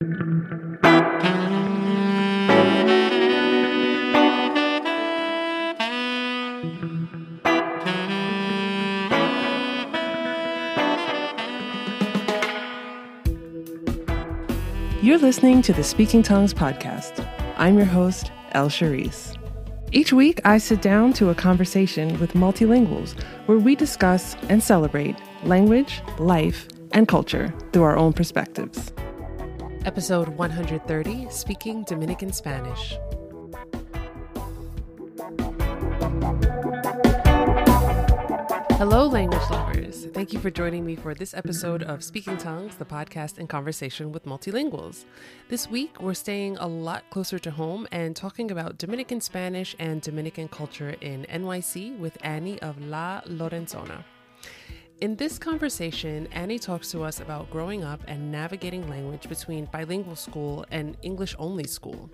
[0.00, 0.10] You're
[15.18, 17.28] listening to the Speaking Tongues podcast.
[17.56, 19.36] I'm your host, El Charisse.
[19.90, 25.16] Each week, I sit down to a conversation with multilinguals where we discuss and celebrate
[25.42, 28.92] language, life, and culture through our own perspectives.
[29.88, 32.98] Episode 130 Speaking Dominican Spanish.
[38.76, 40.04] Hello, language lovers.
[40.12, 44.12] Thank you for joining me for this episode of Speaking Tongues, the podcast and conversation
[44.12, 45.06] with multilinguals.
[45.48, 50.02] This week, we're staying a lot closer to home and talking about Dominican Spanish and
[50.02, 54.04] Dominican culture in NYC with Anny of La Lorenzona.
[55.00, 60.16] In this conversation, Anny talks to us about growing up and navigating language between bilingual
[60.16, 62.10] school and English only school.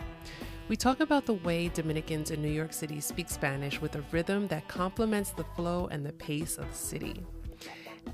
[0.69, 4.49] We talk about the way Dominicans in New York City speak Spanish with a rhythm
[4.49, 7.25] that complements the flow and the pace of the city.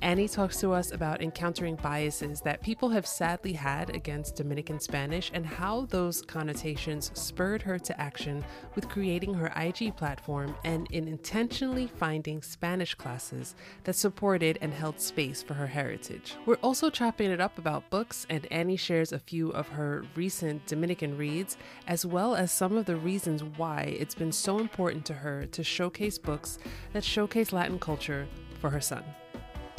[0.02, 5.30] Anny talks to us about encountering biases that people have sadly had against Dominican Spanish
[5.34, 8.42] and how those connotations spurred her to action
[8.74, 14.98] with creating her IG platform and in intentionally finding Spanish classes that supported and held
[14.98, 16.34] space for her heritage.
[16.46, 20.66] We're also chopping it up about books, and Anny shares a few of her recent
[20.66, 25.14] Dominican reads, as well as some of the reasons why it's been so important to
[25.14, 26.58] her to showcase books
[26.92, 28.26] that showcase Latin culture
[28.60, 29.04] for her son.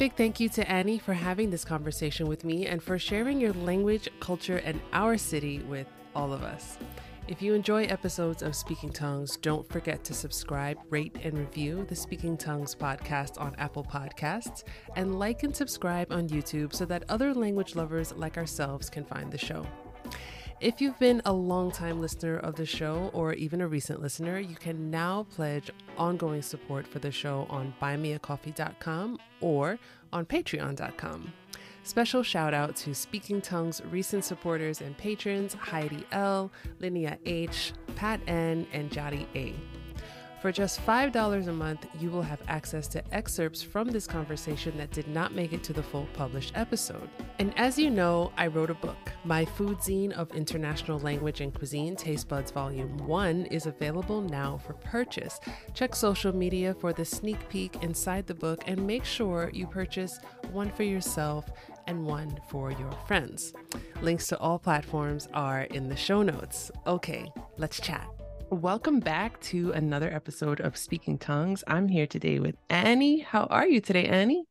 [0.02, 3.52] Big thank you to Anny for having this conversation with me and for sharing your
[3.52, 5.86] language, culture, and our city with
[6.16, 6.76] all of us.
[7.28, 11.94] If you enjoy episodes of Speaking Tongues, don't forget to subscribe, rate, and review the
[11.94, 14.64] Speaking Tongues podcast on Apple Podcasts,
[14.96, 19.30] and like and subscribe on YouTube so that other language lovers like ourselves can find
[19.30, 19.64] the show.
[20.62, 24.54] If you've been a long-time listener of the show or even a recent listener, you
[24.54, 29.76] can now pledge ongoing support for the show on buymeacoffee.com or
[30.12, 31.32] on patreon.com.
[31.82, 38.20] Special shout out to Speaking Tongue's recent supporters and patrons Heidi L, Linnea H, Pat
[38.28, 39.56] N, and Jody A.
[40.42, 44.90] For just $5 a month, you will have access to excerpts from this conversation that
[44.90, 47.08] did not make it to the full published episode.
[47.38, 49.12] And as you know, I wrote a book.
[49.22, 54.58] My food zine of international language and cuisine, Taste Buds Volume 1, is available now
[54.58, 55.38] for purchase.
[55.74, 60.18] Check social media for the sneak peek inside the book and make sure you purchase
[60.50, 61.52] one for yourself
[61.86, 63.52] and one for your friends.
[64.00, 66.72] Links to all platforms are in the show notes.
[66.84, 68.11] Okay, let's chat.
[68.52, 71.64] Welcome back to another episode of Speaking Tongues.
[71.66, 73.20] I'm here today with Anny.
[73.20, 74.44] How are you today, Anny?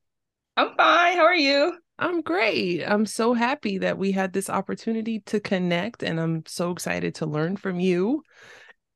[0.57, 1.17] I'm fine.
[1.17, 1.77] How are you?
[1.99, 2.83] I'm great.
[2.83, 7.27] I'm so happy that we had this opportunity to connect, and I'm so excited to
[7.27, 8.23] learn from you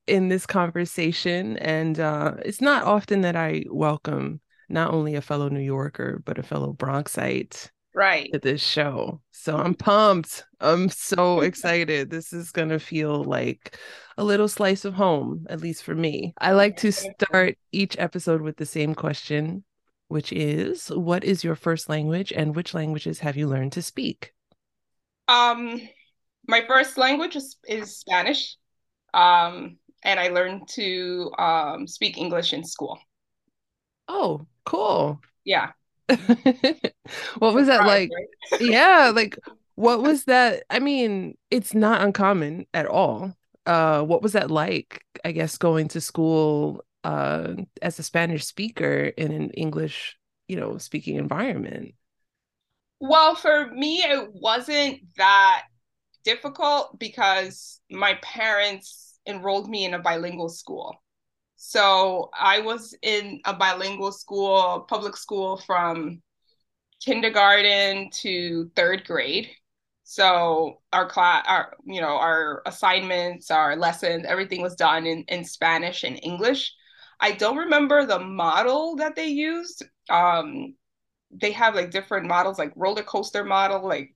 [0.08, 1.56] in this conversation.
[1.58, 6.36] And uh, it's not often that I welcome not only a fellow New Yorker, but
[6.36, 9.20] a fellow Bronxite right to this show.
[9.32, 10.44] So I'm pumped.
[10.60, 12.10] I'm so excited.
[12.10, 13.78] This is going to feel like
[14.18, 16.34] a little slice of home, at least for me.
[16.38, 19.64] I like to start each episode with the same question,
[20.08, 24.32] which is what is your first language and which languages have you learned to speak?
[25.28, 25.80] Um
[26.46, 28.56] my first language is, is Spanish.
[29.14, 32.98] Um and I learned to um speak English in school.
[34.08, 35.20] Oh, cool.
[35.44, 35.72] Yeah.
[37.38, 38.10] what was that like?
[38.60, 39.38] yeah, like
[39.74, 40.64] what was that?
[40.70, 43.34] I mean, it's not uncommon at all.
[43.66, 45.04] Uh, what was that like?
[45.24, 50.16] I guess going to school uh, as a Spanish speaker in an English,
[50.48, 51.94] you know, speaking environment.
[53.00, 55.64] Well, for me, it wasn't that
[56.24, 60.96] difficult because my parents enrolled me in a bilingual school.
[61.56, 66.22] So I was in a bilingual school, public school from
[67.04, 69.50] kindergarten to third grade.
[70.04, 75.44] So our class, our you know, our assignments, our lessons, everything was done in in
[75.44, 76.74] Spanish and English.
[77.20, 79.82] I don't remember the model that they used.
[80.10, 80.76] Um,
[81.30, 84.14] they have like different models, like roller coaster model, like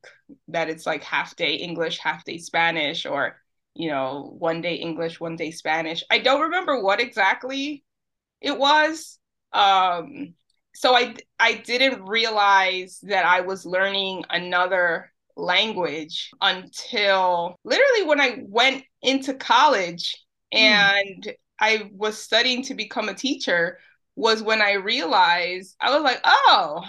[0.49, 3.37] that it's like half day English, half day Spanish, or
[3.75, 6.03] you know, one day English, one day Spanish.
[6.11, 7.85] I don't remember what exactly
[8.41, 9.19] it was.
[9.53, 10.35] Um,
[10.75, 18.43] so I I didn't realize that I was learning another language until literally when I
[18.47, 20.17] went into college
[20.53, 20.59] hmm.
[20.59, 21.35] and mm.
[21.59, 23.79] I was studying to become a teacher
[24.17, 26.83] was when I realized I was like, oh,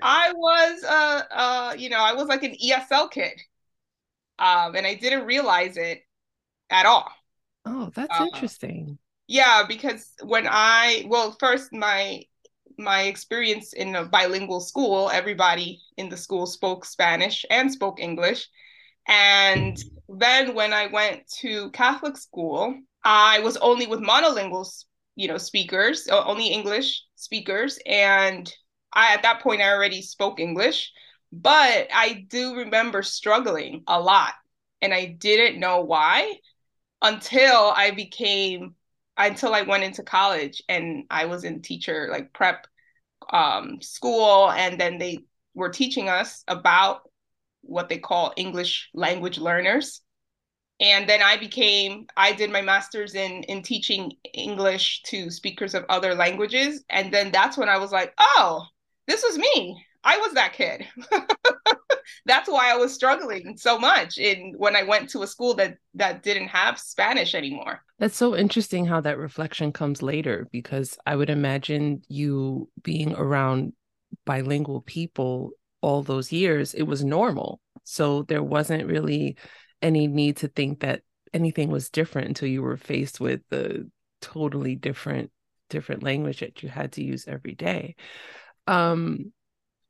[0.00, 3.40] I was uh uh you know, I was like an ESL kid
[4.38, 6.02] um, and I didn't realize it
[6.72, 7.08] at all.
[7.64, 8.98] Oh, that's uh, interesting.
[9.28, 12.24] Yeah, because when I well, first my
[12.78, 18.48] my experience in a bilingual school, everybody in the school spoke Spanish and spoke English.
[19.06, 19.76] And
[20.08, 22.74] then when I went to Catholic school,
[23.04, 24.66] I was only with monolingual,
[25.16, 28.52] you know, speakers, only English speakers, and
[28.92, 30.92] I at that point I already spoke English,
[31.32, 34.34] but I do remember struggling a lot,
[34.80, 36.34] and I didn't know why
[37.02, 38.74] until I became
[39.18, 42.66] until I went into college and I was in teacher like prep
[43.30, 45.20] um, school, and then they
[45.54, 47.02] were teaching us about
[47.62, 50.00] what they call English language learners.
[50.80, 55.84] And then I became, I did my master's in in teaching English to speakers of
[55.88, 56.84] other languages.
[56.90, 58.66] And then that's when I was like, oh,
[59.06, 59.84] this was me.
[60.04, 60.86] I was that kid.
[62.24, 65.76] that's why I was struggling so much in when I went to a school that
[65.94, 67.82] that didn't have Spanish anymore.
[67.98, 73.72] That's so interesting how that reflection comes later because I would imagine you being around
[74.24, 77.60] bilingual people all those years, it was normal.
[77.84, 79.36] So there wasn't really
[79.80, 81.02] any need to think that
[81.34, 83.90] anything was different until you were faced with the
[84.20, 85.30] totally different
[85.68, 87.96] different language that you had to use every day.
[88.66, 89.32] Um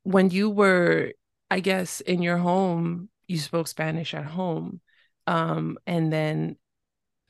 [0.03, 1.13] when you were
[1.53, 4.81] I guess in your home you spoke Spanish at home
[5.27, 6.57] um and then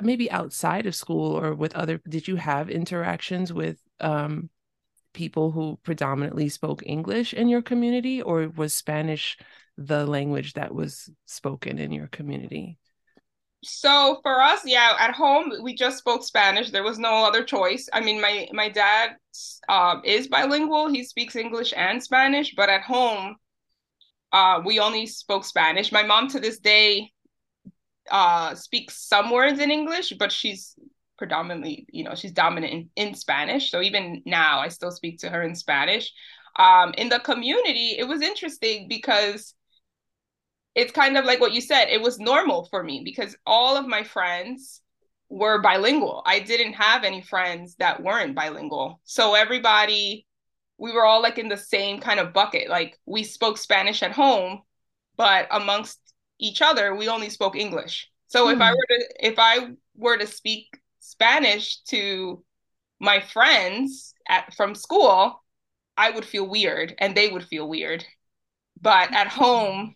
[0.02, 4.50] maybe outside of school or with other did you have interactions with um
[5.14, 9.38] people who predominantly spoke English in your community, or was Spanish
[9.78, 12.78] the language that was spoken in your community?
[13.64, 16.72] So for us, yeah, at home we just spoke Spanish.
[16.72, 17.88] There was no other choice.
[17.94, 19.12] I mean, my my dad
[19.70, 22.54] uh, is bilingual; he speaks English and Spanish.
[22.56, 23.36] But at home,
[24.34, 25.92] uh, we only spoke Spanish.
[25.92, 27.12] My mom, to this day,
[28.12, 30.76] uh, speaks some words in English, but she's
[31.18, 33.72] predominantly, you know, she's dominant in, in Spanish.
[33.72, 36.12] So even now, I still speak to her in Spanish.
[36.58, 39.54] Um, in the community, it was interesting because
[40.76, 41.86] it's kind of like what you said.
[41.86, 44.82] It was normal for me because all of my friends
[45.30, 46.24] were bilingual.
[46.26, 49.00] I didn't have any friends that weren't bilingual.
[49.04, 50.26] So everybody,
[50.78, 52.70] we were all like in the same kind of bucket.
[52.70, 54.62] Like we spoke Spanish at home,
[55.16, 56.00] but amongst
[56.40, 58.10] each other, we only spoke English.
[58.28, 58.76] So if I hmm.
[58.76, 62.44] were to if I were to speak Spanish to
[63.00, 65.44] my friends at from school,
[65.98, 68.04] I would feel weird and they would feel weird.
[68.82, 69.96] But at home,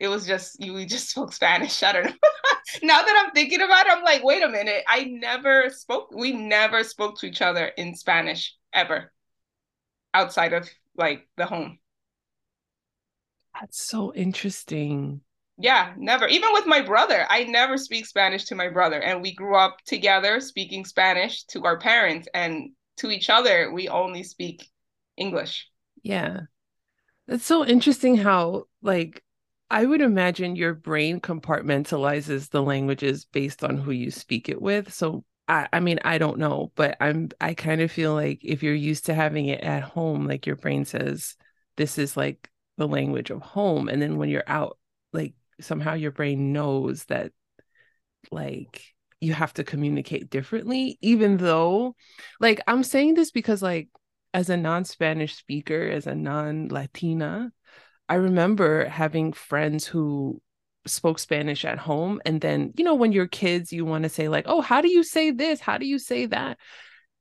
[0.00, 1.82] it was just you just spoke Spanish.
[1.82, 2.12] I don't know.
[2.82, 4.82] now that I'm thinking about it, I'm like, wait a minute.
[4.88, 9.12] I never spoke, we never spoke to each other in Spanish ever
[10.14, 11.78] outside of like the home.
[13.58, 15.20] That's so interesting.
[15.58, 16.26] Yeah, never.
[16.26, 19.00] Even with my brother, I never speak Spanish to my brother.
[19.00, 23.88] And we grew up together speaking Spanish to our parents and to each other, we
[23.88, 24.70] only speak
[25.16, 25.68] English.
[26.02, 26.42] Yeah.
[27.28, 29.22] It's so interesting how, like,
[29.70, 34.92] I would imagine your brain compartmentalizes the languages based on who you speak it with.
[34.92, 38.62] So, I, I mean, I don't know, but I'm, I kind of feel like if
[38.62, 41.36] you're used to having it at home, like your brain says,
[41.76, 43.88] this is like the language of home.
[43.88, 44.78] And then when you're out,
[45.12, 47.32] like somehow your brain knows that
[48.30, 48.84] like
[49.20, 51.94] you have to communicate differently even though
[52.38, 53.88] like i'm saying this because like
[54.32, 57.50] as a non-spanish speaker as a non-latina
[58.08, 60.40] i remember having friends who
[60.86, 64.28] spoke spanish at home and then you know when you're kids you want to say
[64.28, 66.58] like oh how do you say this how do you say that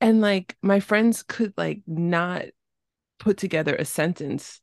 [0.01, 2.45] and like my friends could like not
[3.19, 4.61] put together a sentence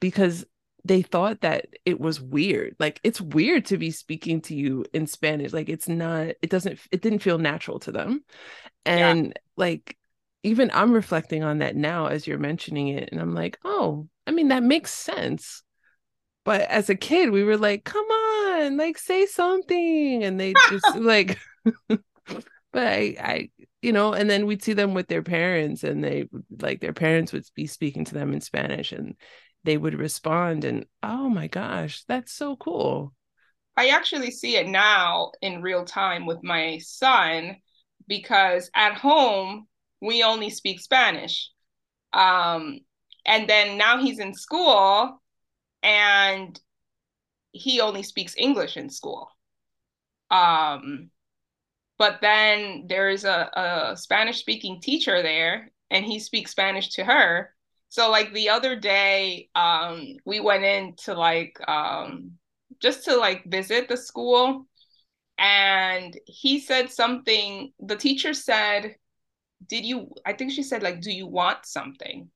[0.00, 0.44] because
[0.84, 2.76] they thought that it was weird.
[2.78, 5.52] Like it's weird to be speaking to you in Spanish.
[5.52, 8.24] Like it's not, it doesn't, it didn't feel natural to them.
[8.84, 9.32] And yeah.
[9.56, 9.96] like,
[10.44, 13.08] even I'm reflecting on that now as you're mentioning it.
[13.10, 15.64] And I'm like, oh, I mean, that makes sense.
[16.46, 20.24] But as a kid, we were like, come on, like say something.
[20.24, 21.38] And they just like,
[21.88, 22.00] but
[22.74, 23.50] I, I,
[23.82, 26.28] you know, and then we'd see them with their parents and they
[26.62, 29.16] like their parents would be speaking to them in Spanish and
[29.66, 33.12] they would respond and oh my gosh that's so cool
[33.76, 37.56] i actually see it now in real time with my son
[38.06, 39.66] because at home
[40.00, 41.50] we only speak spanish
[42.12, 42.78] um,
[43.26, 45.20] and then now he's in school
[45.82, 46.60] and
[47.52, 49.30] he only speaks english in school
[50.28, 51.10] um,
[51.98, 53.50] but then there's a,
[53.92, 57.54] a spanish speaking teacher there and he speaks spanish to her
[57.88, 62.32] so like the other day, um, we went in to like um
[62.80, 64.66] just to like visit the school.
[65.38, 68.96] And he said something, the teacher said,
[69.68, 72.30] Did you, I think she said, like, do you want something?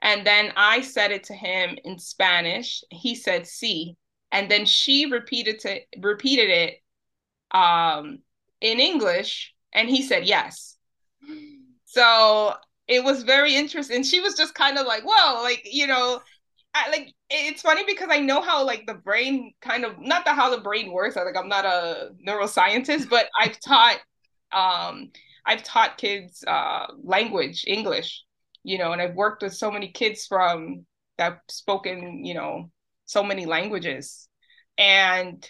[0.00, 2.82] And then I said it to him in Spanish.
[2.90, 3.96] He said, "Sí."
[4.30, 6.82] And then she repeated to repeated it
[7.50, 8.20] um,
[8.60, 10.76] in English, and he said yes.
[11.86, 12.54] So
[12.86, 14.02] it was very interesting.
[14.02, 16.20] She was just kind of like, "Whoa!" Like you know,
[16.74, 20.32] I, like it's funny because I know how like the brain kind of not the
[20.32, 21.16] how the brain works.
[21.16, 23.98] I, like I'm not a neuroscientist, but I've taught
[24.52, 25.10] um,
[25.44, 28.22] I've taught kids uh, language English
[28.68, 30.84] you know, and I've worked with so many kids from
[31.16, 32.70] that spoken, you know,
[33.06, 34.28] so many languages.
[34.76, 35.42] And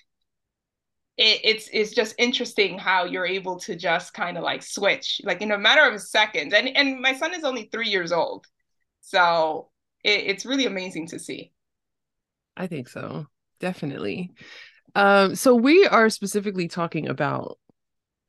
[1.16, 5.42] it, it's it's just interesting how you're able to just kind of like switch like
[5.42, 6.54] in a matter of seconds.
[6.54, 8.46] And and my son is only three years old.
[9.00, 9.70] So
[10.04, 11.52] it, it's really amazing to see.
[12.56, 13.26] I think so.
[13.58, 14.30] Definitely.
[14.94, 17.58] Um, so we are specifically talking about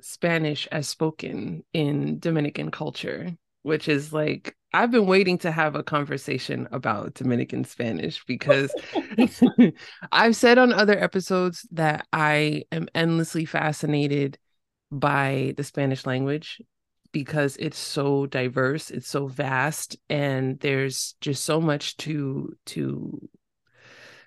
[0.01, 5.83] Spanish as spoken in Dominican culture, which is like I've been waiting to have a
[5.83, 8.73] conversation about Dominican Spanish because
[10.11, 14.38] I've said on other episodes that I am endlessly fascinated
[14.91, 16.61] by the Spanish language
[17.11, 23.29] because it's so diverse, it's so vast and there's just so much to to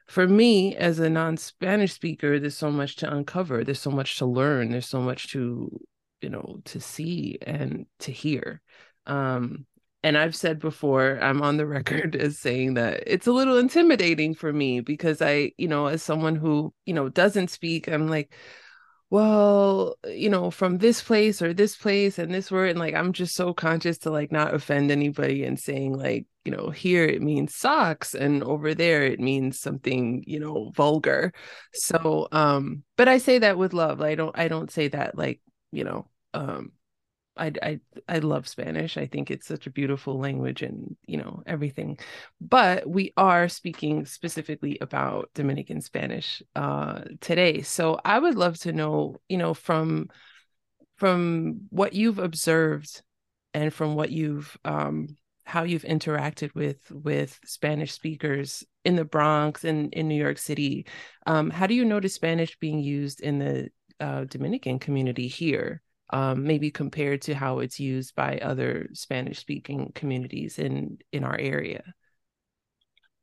[0.06, 4.26] for me as a non-Spanish speaker there's so much to uncover, there's so much to
[4.26, 5.80] learn, there's so much to
[6.20, 8.60] you know to see and to hear.
[9.06, 9.66] Um
[10.02, 14.34] and I've said before, I'm on the record as saying that it's a little intimidating
[14.34, 18.34] for me because I, you know, as someone who, you know, doesn't speak, I'm like,
[19.10, 22.70] well, you know, from this place or this place and this word.
[22.70, 26.52] And like, I'm just so conscious to like not offend anybody and saying, like, you
[26.52, 31.32] know, here it means socks and over there it means something, you know, vulgar.
[31.74, 34.00] So, um, but I say that with love.
[34.00, 35.40] I don't, I don't say that like,
[35.72, 36.72] you know, um,
[37.36, 38.96] I, I I love Spanish.
[38.96, 41.98] I think it's such a beautiful language and you know everything.
[42.40, 47.62] But we are speaking specifically about Dominican Spanish uh, today.
[47.62, 50.08] So I would love to know, you know, from
[50.96, 53.02] from what you've observed
[53.54, 59.64] and from what you've um, how you've interacted with with Spanish speakers in the Bronx
[59.64, 60.86] and in New York City.
[61.26, 63.70] Um, how do you notice Spanish being used in the
[64.00, 65.82] uh, Dominican community here?
[66.12, 71.38] Um, maybe compared to how it's used by other Spanish speaking communities in in our
[71.38, 71.82] area?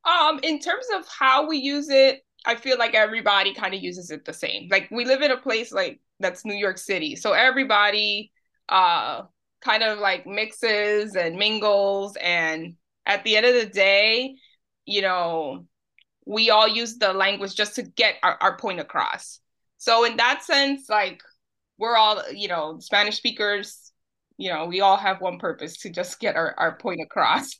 [0.06, 4.12] Um, in terms of how we use it, I feel like everybody kind of uses
[4.12, 4.68] it the same.
[4.72, 8.32] Like we live in a place like that's New York City, so everybody
[8.68, 9.24] uh
[9.62, 14.36] kind of like mixes and mingles, and at the end of the day,
[14.86, 15.66] you know,
[16.26, 19.40] we all use the language just to get our, our point across.
[19.78, 21.22] So in that sense, like
[21.80, 23.92] we're all, you know, Spanish speakers,
[24.38, 27.60] you know, we all have one purpose to just get our, our point across.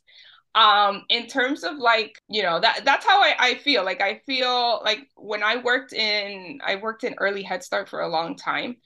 [0.54, 3.84] Um, in terms of like, you know, that that's how I, I feel.
[3.84, 8.00] Like I feel like when I worked in I worked in early Head Start for
[8.00, 8.76] a long time.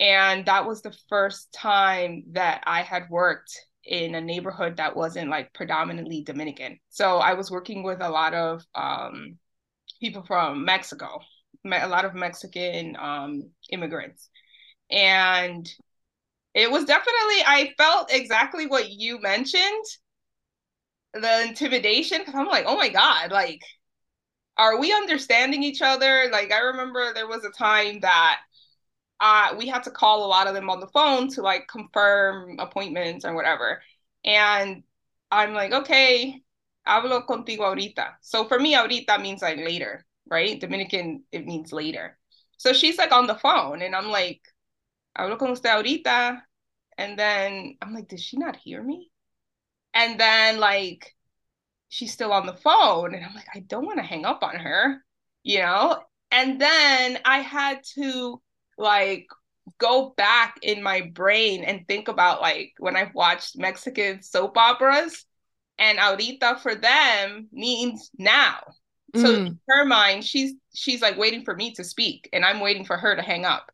[0.00, 5.30] And that was the first time that I had worked in a neighborhood that wasn't
[5.30, 6.80] like predominantly Dominican.
[6.88, 9.38] So I was working with a lot of um,
[10.00, 11.20] people from Mexico,
[11.64, 14.28] a lot of Mexican um, immigrants.
[14.92, 15.68] And
[16.54, 19.84] it was definitely, I felt exactly what you mentioned
[21.14, 22.24] the intimidation.
[22.24, 23.62] Cause I'm like, oh my God, like,
[24.56, 26.28] are we understanding each other?
[26.32, 28.40] Like, I remember there was a time that
[29.20, 32.58] uh, we had to call a lot of them on the phone to like confirm
[32.58, 33.82] appointments or whatever.
[34.24, 34.84] And
[35.30, 36.42] I'm like, okay,
[36.86, 38.14] hablo contigo ahorita.
[38.22, 40.60] So for me, ahorita means like later, right?
[40.60, 42.18] Dominican, it means later.
[42.58, 44.42] So she's like on the phone, and I'm like,
[45.16, 46.40] hablo con usted ahorita.
[46.98, 49.10] And then I'm like, did she not hear me?
[49.94, 51.14] And then like
[51.88, 53.14] she's still on the phone.
[53.14, 55.04] And I'm like, I don't want to hang up on her,
[55.42, 56.02] you know?
[56.30, 58.40] And then I had to
[58.78, 59.26] like
[59.78, 65.24] go back in my brain and think about like when I've watched Mexican soap operas
[65.78, 68.60] and ahorita for them means now.
[69.14, 69.46] So mm.
[69.46, 72.96] in her mind, she's she's like waiting for me to speak and I'm waiting for
[72.96, 73.71] her to hang up.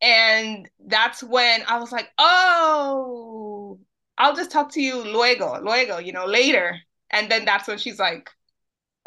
[0.00, 3.78] And that's when I was like, oh,
[4.16, 6.78] I'll just talk to you luego, luego, you know, later.
[7.10, 8.30] And then that's when she's like,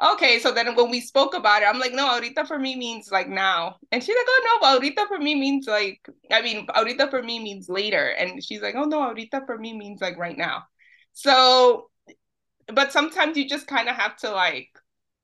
[0.04, 0.40] okay.
[0.40, 3.30] So then when we spoke about it, I'm like, no, ahorita for me means like
[3.30, 3.78] now.
[3.92, 7.40] And she's like, oh, no, ahorita for me means like, I mean, ahorita for me
[7.40, 8.08] means later.
[8.10, 10.64] And she's like, oh, no, ahorita for me means like right now.
[11.14, 11.90] So,
[12.68, 14.70] but sometimes you just kind of have to like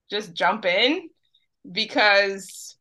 [0.10, 1.10] just jump in
[1.70, 2.77] because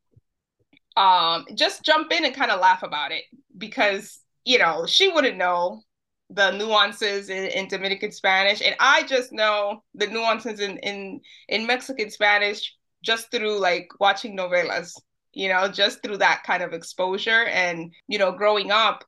[0.97, 3.25] um, just jump in and kind of laugh about it
[3.57, 5.83] because you know she wouldn't know
[6.31, 11.67] the nuances in, in, Dominican Spanish, and I just know the nuances in in in
[11.67, 14.93] Mexican Spanish just through like watching novelas,
[15.33, 19.05] you know, just through that kind of exposure, and you know, growing up,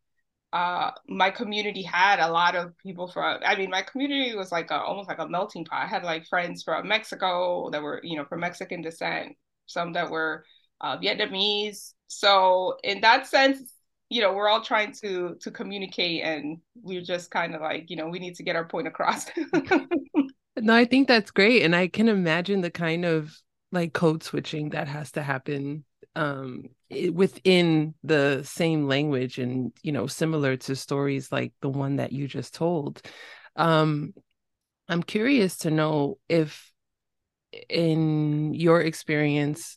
[0.53, 3.41] uh, my community had a lot of people from.
[3.45, 5.85] I mean, my community was like a, almost like a melting pot.
[5.85, 10.11] I had like friends from Mexico that were you know from Mexican descent, some that
[10.11, 10.45] were
[10.81, 11.93] uh, Vietnamese.
[12.07, 13.73] So in that sense,
[14.09, 17.97] you know, we're all trying to to communicate, and we're just kind of like, you
[17.97, 19.27] know, we need to get our point across.
[20.57, 23.37] no, I think that's great, and I can imagine the kind of
[23.71, 25.85] like code switching that has to happen
[26.17, 26.65] um
[27.13, 32.27] within the same language and you know similar to stories like the one that you
[32.27, 33.03] just told
[33.57, 34.13] um
[34.89, 36.73] i'm curious to know if
[37.69, 39.77] in your experience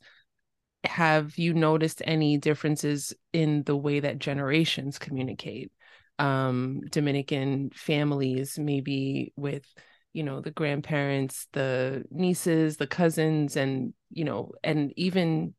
[0.83, 5.71] have you noticed any differences in the way that generations communicate?
[6.19, 9.65] Um dominican families maybe with
[10.13, 15.53] you know the grandparents the nieces the cousins and you know and even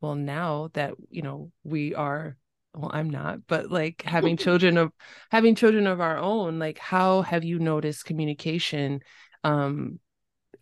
[0.00, 2.36] well now that you know we are
[2.74, 4.92] well i'm not but like having children of
[5.30, 9.00] having children of our own like how have you noticed communication
[9.44, 9.98] um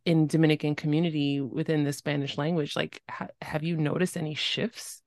[0.04, 2.76] in Dominican community within the Spanish language.
[2.76, 5.02] Like, ha- have you noticed any shifts?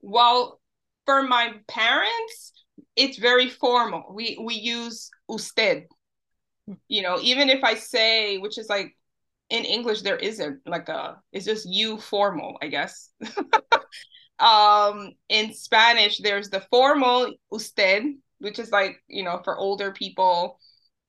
[0.00, 0.60] Well,
[1.04, 2.52] for my parents,
[2.96, 4.04] it's very formal.
[4.10, 5.84] We we use usted.
[6.86, 8.96] You know, even if I say, which is like
[9.48, 11.16] in English, there isn't like a.
[11.32, 13.10] It's just you formal, I guess.
[14.38, 18.04] um, in Spanish, there's the formal usted,
[18.38, 20.58] which is like you know for older people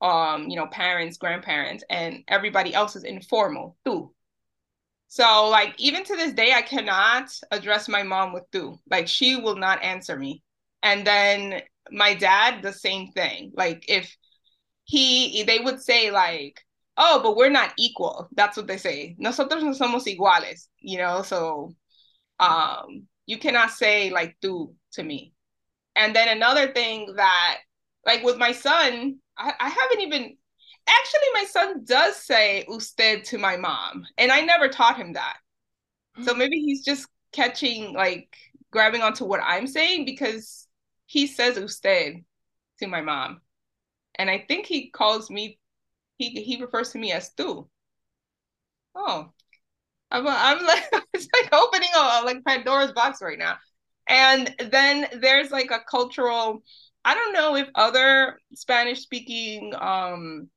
[0.00, 4.12] um, you know, parents, grandparents, and everybody else is informal too.
[5.08, 8.78] So like even to this day, I cannot address my mom with tu.
[8.88, 10.42] Like she will not answer me.
[10.82, 13.52] And then my dad, the same thing.
[13.54, 14.16] Like if
[14.84, 16.60] he they would say like,
[16.96, 18.28] oh, but we're not equal.
[18.36, 19.16] That's what they say.
[19.18, 21.22] Nosotros no somos iguales, you know.
[21.22, 21.74] So
[22.38, 25.34] um you cannot say like tu to me.
[25.96, 27.58] And then another thing that
[28.06, 30.36] like with my son, I, I haven't even
[30.86, 35.36] actually my son does say usted to my mom and i never taught him that.
[36.22, 36.38] So mm.
[36.38, 38.36] maybe he's just catching like
[38.70, 40.66] grabbing onto what i'm saying because
[41.06, 42.24] he says usted
[42.78, 43.40] to my mom.
[44.18, 45.58] And i think he calls me
[46.18, 47.68] he he refers to me as tu
[48.94, 49.30] oh.
[50.12, 53.56] I'm, I'm like it's like opening a like pandora's box right now.
[54.08, 56.62] And then there's like a cultural
[57.04, 60.48] I don't know if other Spanish speaking um,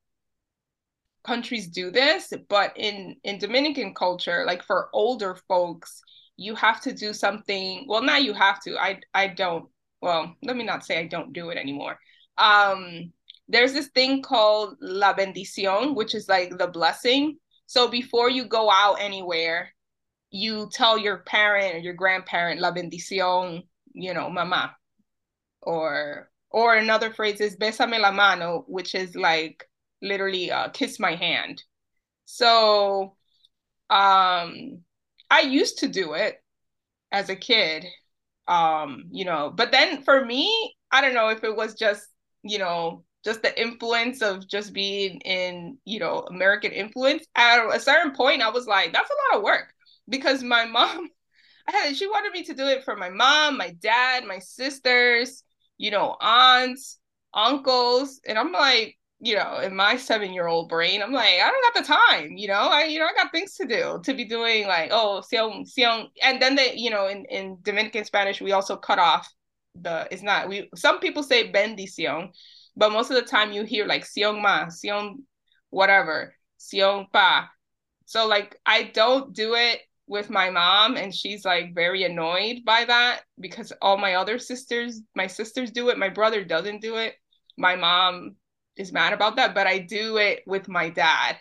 [1.23, 6.01] countries do this, but in in Dominican culture, like for older folks,
[6.36, 7.86] you have to do something.
[7.88, 8.77] Well, now you have to.
[8.77, 9.69] I I don't.
[10.01, 11.97] Well, let me not say I don't do it anymore.
[12.38, 13.13] Um,
[13.47, 17.38] there's this thing called la bendición, which is like the blessing.
[17.67, 19.73] So before you go out anywhere,
[20.29, 24.75] you tell your parent or your grandparent la bendición, you know, mama,
[25.62, 29.67] or or another phrase is besame la mano, which is like
[30.01, 31.63] literally uh, kiss my hand.
[32.25, 33.15] So
[33.89, 34.79] um,
[35.29, 36.37] I used to do it
[37.11, 37.85] as a kid,
[38.47, 42.07] um, you know, but then for me, I don't know if it was just,
[42.43, 47.25] you know, just the influence of just being in, you know, American influence.
[47.35, 49.73] At a certain point, I was like, that's a lot of work
[50.09, 51.09] because my mom,
[51.67, 55.43] I had, she wanted me to do it for my mom, my dad, my sisters,
[55.77, 56.99] you know, aunts,
[57.33, 58.19] uncles.
[58.25, 61.73] And I'm like, you know, in my seven year old brain, I'm like, I don't
[61.73, 64.25] got the time, you know, I, you know, I got things to do to be
[64.25, 66.09] doing like, oh, sion, sion.
[66.21, 69.31] And then they, you know, in, in Dominican Spanish, we also cut off
[69.75, 72.31] the, it's not, we, some people say bendición,
[72.75, 75.23] but most of the time you hear like sion ma, sion
[75.69, 77.49] whatever, sion pa.
[78.05, 82.83] So like, I don't do it with my mom and she's like very annoyed by
[82.85, 87.15] that because all my other sisters my sisters do it my brother doesn't do it.
[87.57, 88.35] My mom
[88.75, 91.37] is mad about that but i do it with my dad.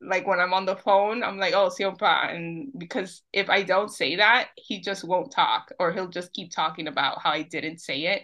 [0.00, 3.90] Like when i'm on the phone i'm like oh siompa and because if i don't
[3.90, 7.80] say that he just won't talk or he'll just keep talking about how i didn't
[7.80, 8.22] say it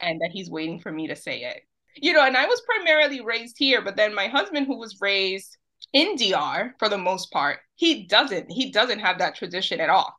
[0.00, 1.62] and that he's waiting for me to say it.
[1.96, 5.56] You know and i was primarily raised here but then my husband who was raised
[5.92, 10.14] in DR for the most part, he doesn't he doesn't have that tradition at all.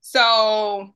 [0.00, 0.94] So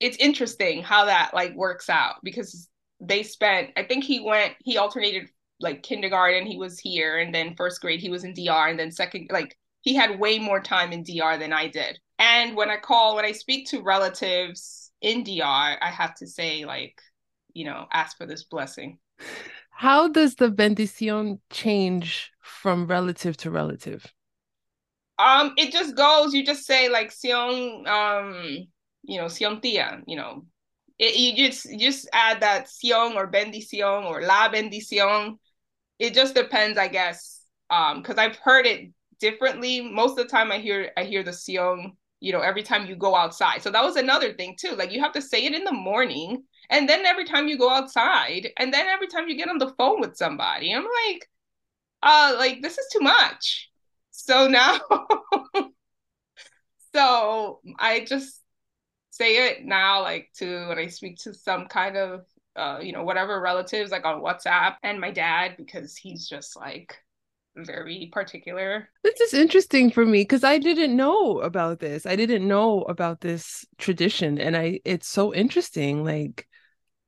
[0.00, 2.68] it's interesting how that like works out because
[3.00, 5.28] they spent I think he went he alternated
[5.60, 8.90] like kindergarten he was here and then first grade he was in DR and then
[8.90, 11.98] second like he had way more time in DR than I did.
[12.18, 16.64] And when I call, when I speak to relatives in DR, I have to say,
[16.64, 17.00] like,
[17.52, 18.98] you know, ask for this blessing.
[19.82, 24.06] How does the bendición change from relative to relative?
[25.18, 28.68] Um, it just goes, you just say like Sion, um,
[29.02, 30.46] you know, Sion tia, you know.
[31.00, 35.38] It, you just just add that Sion or bendición or la bendición.
[35.98, 37.44] It just depends, I guess.
[37.68, 39.80] Um, because I've heard it differently.
[39.80, 42.94] Most of the time I hear I hear the Sion, you know, every time you
[42.94, 43.62] go outside.
[43.62, 44.76] So that was another thing too.
[44.76, 47.68] Like you have to say it in the morning and then every time you go
[47.68, 50.72] outside and then every time you get on the phone with somebody.
[50.72, 51.28] I'm like,
[52.02, 53.70] uh, like this is too much.
[54.12, 54.78] So now
[56.94, 58.40] so I just
[59.10, 63.02] say it now like to when I speak to some kind of uh, you know,
[63.02, 66.96] whatever relatives like on WhatsApp and my dad because he's just like
[67.56, 68.88] very particular.
[69.02, 72.06] This is interesting for me because I didn't know about this.
[72.06, 76.46] I didn't know about this tradition and I it's so interesting like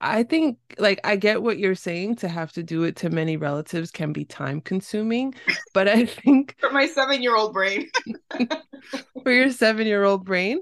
[0.00, 3.38] I think like I get what you're saying to have to do it to many
[3.38, 5.34] relatives can be time consuming,
[5.72, 7.88] but I think for my 7-year-old brain
[9.22, 10.60] for your 7-year-old brain,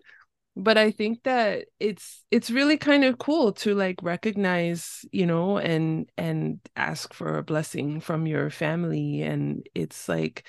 [0.56, 5.58] but I think that it's it's really kind of cool to like recognize, you know,
[5.58, 10.44] and and ask for a blessing from your family and it's like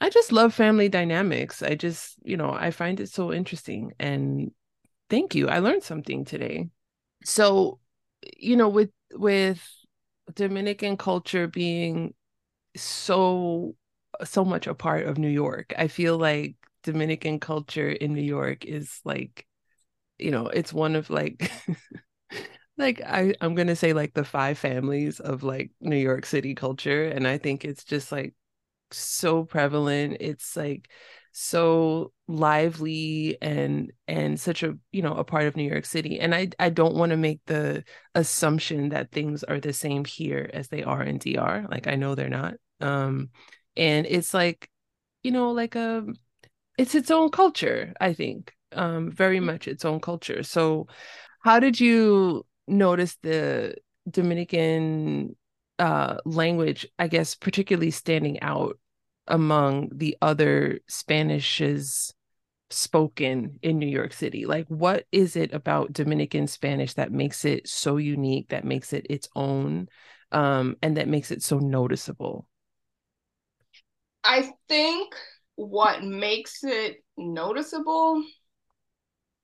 [0.00, 1.62] I just love family dynamics.
[1.62, 4.50] I just, you know, I find it so interesting and
[5.10, 5.48] thank you.
[5.48, 6.70] I learned something today.
[7.24, 7.80] So
[8.38, 9.62] you know with with
[10.34, 12.14] dominican culture being
[12.76, 13.74] so
[14.24, 18.64] so much a part of new york i feel like dominican culture in new york
[18.64, 19.46] is like
[20.18, 21.50] you know it's one of like
[22.78, 27.04] like i i'm gonna say like the five families of like new york city culture
[27.04, 28.34] and i think it's just like
[28.94, 30.18] so prevalent.
[30.20, 30.88] It's like
[31.32, 36.20] so lively and and such a you know a part of New York City.
[36.20, 40.50] And I I don't want to make the assumption that things are the same here
[40.52, 42.54] as they are in DR like I know they're not.
[42.80, 43.30] Um
[43.76, 44.68] and it's like
[45.22, 46.14] you know like a um,
[46.82, 49.46] it's its own culture I think um very mm-hmm.
[49.46, 50.86] much its own culture so
[51.42, 53.76] how did you notice the
[54.10, 55.36] Dominican
[55.78, 58.78] uh language I guess particularly standing out
[59.28, 62.12] among the other Spanishes
[62.70, 64.46] spoken in New York City?
[64.46, 69.06] Like, what is it about Dominican Spanish that makes it so unique, that makes it
[69.08, 69.88] its own,
[70.32, 72.48] um, and that makes it so noticeable?
[74.24, 75.14] I think
[75.68, 78.22] what makes it noticeable,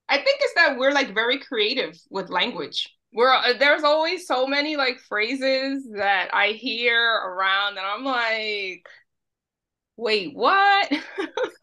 [0.07, 2.89] I think, is that we're like very creative with language.
[3.13, 8.87] We're uh, there's always so many like phrases that I hear around, and I'm like,
[9.97, 10.91] wait, what?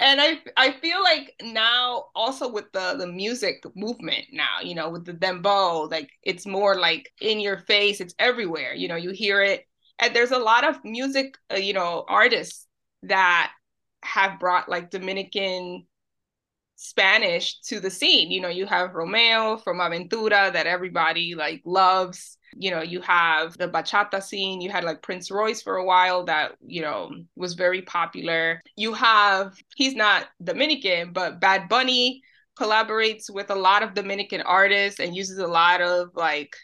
[0.00, 4.90] and I I feel like now also with the the music movement now, you know,
[4.90, 8.74] with the dembow, like it's more like in your face, it's everywhere.
[8.74, 9.66] You know, you hear it,
[9.98, 12.66] and there's a lot of music, uh, you know, artists
[13.04, 13.52] that
[14.02, 15.86] have brought like Dominican
[16.76, 18.30] Spanish to the scene.
[18.30, 22.36] You know, you have Romeo from Aventura that everybody like loves.
[22.56, 24.60] You know you have the bachata scene.
[24.60, 28.62] You had like prince royce for a while that you know was very popular.
[28.76, 32.22] You have he's not dominican but bad bunny
[32.56, 36.54] collaborates with a lot of dominican artists and uses a lot of like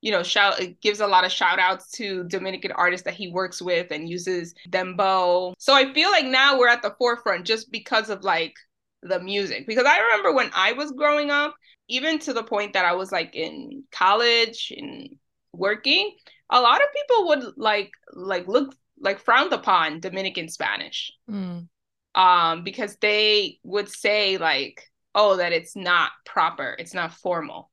[0.00, 3.28] you know shout it gives a lot of shout outs to dominican artists that he
[3.28, 7.70] works with and uses dembow so i feel like now we're at the forefront just
[7.70, 8.54] because of like
[9.02, 11.54] the music because i remember when i was growing up
[11.88, 15.16] even to the point that i was like in college and
[15.56, 16.14] working,
[16.50, 21.12] a lot of people would like like look like frowned upon Dominican Spanish.
[21.30, 21.68] Mm.
[22.14, 24.82] Um, because they would say like,
[25.14, 27.70] oh, that it's not proper, it's not formal.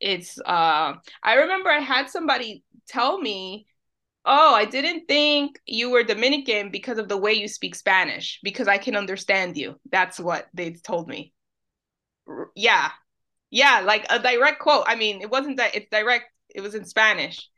[0.00, 3.66] It's uh I remember I had somebody tell me,
[4.26, 8.68] Oh, I didn't think you were Dominican because of the way you speak Spanish, because
[8.68, 9.80] I can understand you.
[9.90, 11.32] That's what they told me.
[12.54, 12.90] Yeah.
[13.50, 14.84] Yeah, like a direct quote.
[14.86, 17.48] I mean, it wasn't that it's direct it was in Spanish.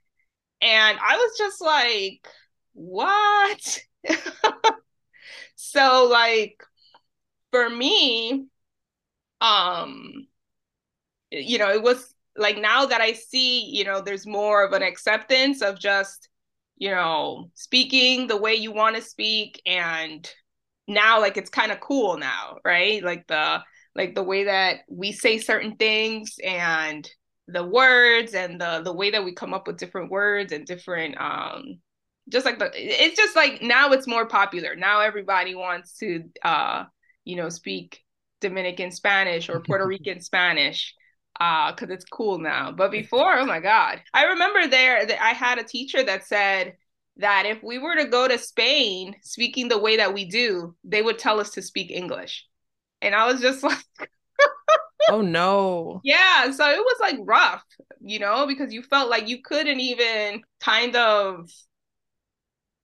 [0.62, 2.29] And I was just like,
[2.74, 3.81] what?
[5.57, 6.62] so like
[7.53, 8.46] for me,
[9.40, 10.29] um,
[11.31, 14.83] you know, it was like now that I see, you know, there's more of an
[14.83, 16.29] acceptance of just,
[16.77, 20.29] you know, speaking the way you want to speak and
[20.87, 23.03] now like it's kind of cool now, right?
[23.03, 23.62] Like the
[23.94, 27.09] like the way that we say certain things and
[27.48, 31.18] the words and the the way that we come up with different words and different
[31.18, 31.79] um
[32.29, 36.85] just like the it's just like now it's more popular now everybody wants to uh
[37.29, 38.03] you know, speak
[38.40, 40.94] Dominican Spanish or Puerto Rican Spanish
[41.41, 42.73] uh because it's cool now.
[42.73, 44.03] But before oh my god.
[44.12, 46.77] I remember there that i had a teacher that said
[47.17, 51.03] that if we were to go to spain speaking the way that we do they
[51.03, 52.47] would tell us to speak english.
[53.03, 54.11] And i was just like
[55.11, 56.01] oh no.
[56.05, 57.64] Yeah so it was like rough
[58.01, 61.51] you know because you felt like you couldn't even kind of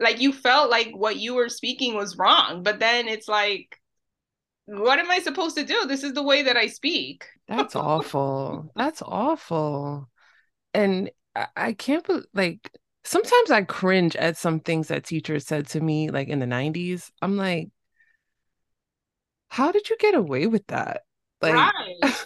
[0.00, 2.62] like you felt like what you were speaking was wrong.
[2.62, 3.78] But then it's like
[4.66, 5.84] what am i supposed to do?
[5.86, 8.72] This is the way that i speak that's awful.
[8.74, 10.08] That's awful.
[10.72, 12.70] And I, I can't believe like
[13.06, 17.10] sometimes i cringe at some things that teachers said to me like in the 90s
[17.20, 17.68] i'm like
[19.54, 21.02] how did you get away with that?
[21.40, 22.16] Like right.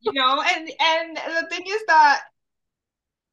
[0.00, 2.20] you know and and the thing is that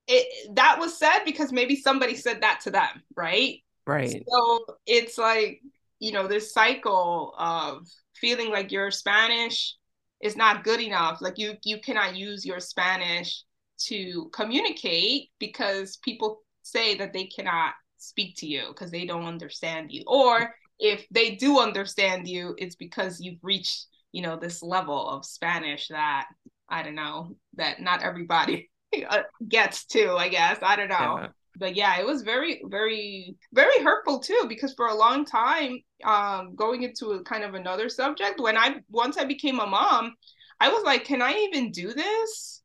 [0.08, 3.62] it that was said because maybe somebody said that to them right?
[3.86, 4.24] Right.
[4.26, 5.62] So it's like
[6.00, 9.76] you know this cycle of feeling like you're spanish
[10.22, 11.22] is not good enough.
[11.22, 13.44] Like you you cannot use your spanish
[13.86, 19.92] to communicate because people say that they cannot speak to you because they don't understand
[19.92, 20.04] you.
[20.08, 25.26] Or if they do understand you it's because you've reached you know this level of
[25.26, 26.28] spanish that
[26.70, 28.70] i don't know that not everybody
[29.48, 30.58] gets to i guess.
[30.62, 31.20] I don't know.
[31.22, 31.28] Yeah.
[31.58, 36.56] But yeah it was very very very hurtful too because for a long time um
[36.56, 40.14] going into a kind of another subject when i once i became a mom
[40.60, 42.62] i was like can i even do this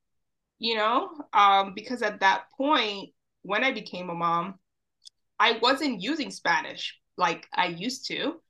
[0.58, 3.10] you know um because at that point
[3.42, 4.54] when i became a mom
[5.38, 8.40] i wasn't using spanish like i used to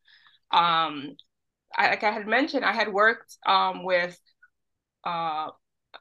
[0.52, 1.16] um
[1.74, 4.18] I, like i had mentioned i had worked um with
[5.04, 5.48] uh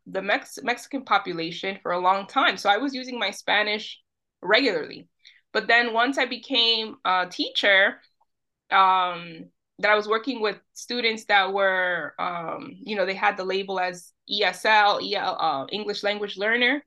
[0.07, 2.57] the Mex- Mexican population for a long time.
[2.57, 4.00] So I was using my Spanish
[4.41, 5.07] regularly.
[5.53, 7.99] But then once I became a teacher,
[8.71, 9.49] um,
[9.79, 13.79] that I was working with students that were, um, you know, they had the label
[13.79, 16.83] as ESL, EL, uh, English language learner.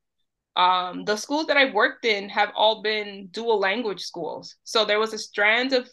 [0.57, 4.57] Um, the schools that I've worked in have all been dual language schools.
[4.63, 5.89] So there was a strand of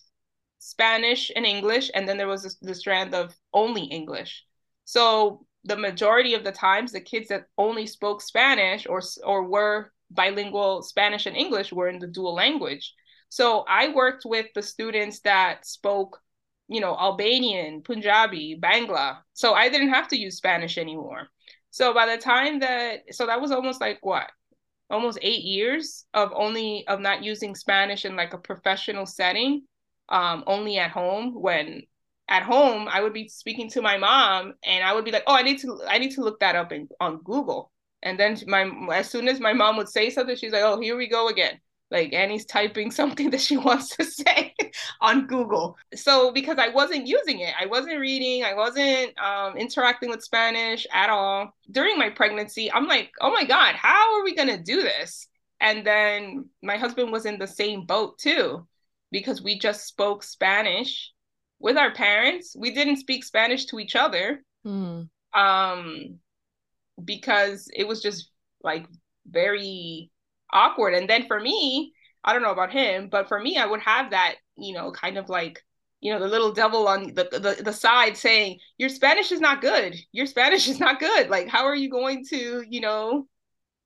[0.60, 4.46] Spanish and English, and then there was a, the strand of only English.
[4.86, 9.92] So the majority of the times the kids that only spoke spanish or or were
[10.14, 12.94] bilingual spanish and english were in the dual language.
[13.30, 16.20] So i worked with the students that spoke
[16.68, 19.20] you know albanian punjabi bangla.
[19.34, 21.28] So i didn't have to use spanish anymore.
[21.72, 24.30] So by the time that so that was almost like what?
[24.90, 29.64] Almost eight years of only of not using spanish in like a professional setting
[30.10, 31.84] um, only at home when
[32.28, 35.36] at home i would be speaking to my mom and i would be like oh
[35.36, 37.72] i need to i need to look that up in, on google
[38.04, 40.98] and then my as soon as my mom would say something she's like oh here
[40.98, 41.60] we go again
[41.90, 44.54] like anny's typing something that she wants to say
[45.02, 50.10] on google so because i wasn't using it i wasn't reading i wasn't um, interacting
[50.10, 54.36] with spanish at all during my pregnancy i'm like oh my god how are we
[54.36, 55.28] going to do this
[55.60, 58.66] and then my husband was in the same boat too
[59.12, 61.12] because we just spoke spanish
[61.62, 62.56] with our parents.
[62.58, 64.44] We didn't speak Spanish to each other.
[64.66, 65.10] Mm.
[65.34, 66.20] Um
[67.04, 68.30] because it was just
[68.64, 68.86] like
[69.28, 70.12] very
[70.52, 70.94] awkward.
[70.94, 74.12] And then for me, I don't know about him, but for me, I would have
[74.12, 75.64] that, you know, kind of like,
[76.02, 79.62] you know, the little devil on the, the, the side saying, Your Spanish is not
[79.62, 79.96] good.
[80.12, 81.30] Your Spanish is not good.
[81.30, 83.28] Like, how are you going to, you know,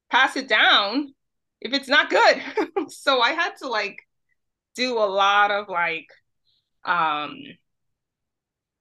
[0.09, 1.13] pass it down
[1.61, 2.41] if it's not good?
[2.89, 3.99] so I had to like
[4.75, 6.07] do a lot of like
[6.83, 7.37] um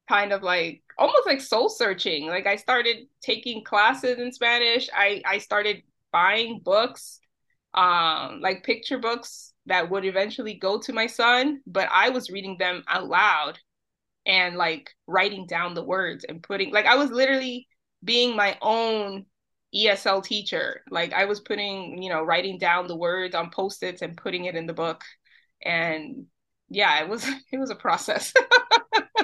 [0.09, 2.27] kind of like almost like soul searching.
[2.29, 4.89] Like I started taking classes in Spanish.
[4.95, 7.21] I I started buying books,
[7.75, 12.57] um, like picture books that would eventually go to my son, but I was reading
[12.59, 13.59] them out loud
[14.27, 17.69] and like writing down the words and putting like I was literally
[18.03, 19.27] being my own
[19.73, 20.83] ESL teacher.
[20.91, 24.55] Like I was putting, you know, writing down the words on post-its and putting it
[24.57, 25.03] in the book.
[25.63, 26.27] And
[26.69, 28.33] yeah, it was it was a process.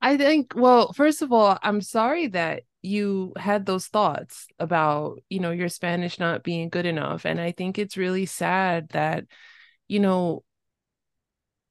[0.00, 5.40] I think, well, first of all, I'm sorry that you had those thoughts about, you
[5.40, 7.24] know, your Spanish not being good enough.
[7.26, 9.24] And I think it's really sad that,
[9.88, 10.44] you know,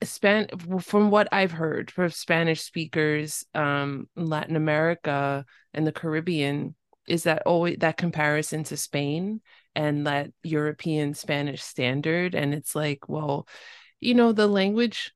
[0.04, 0.48] Span
[0.80, 6.76] from what I've heard from Spanish speakers um in Latin America and the Caribbean
[7.08, 9.42] is that always that comparison to Spain
[9.74, 13.48] and that European Spanish standard and it's like well
[14.00, 15.14] you know the language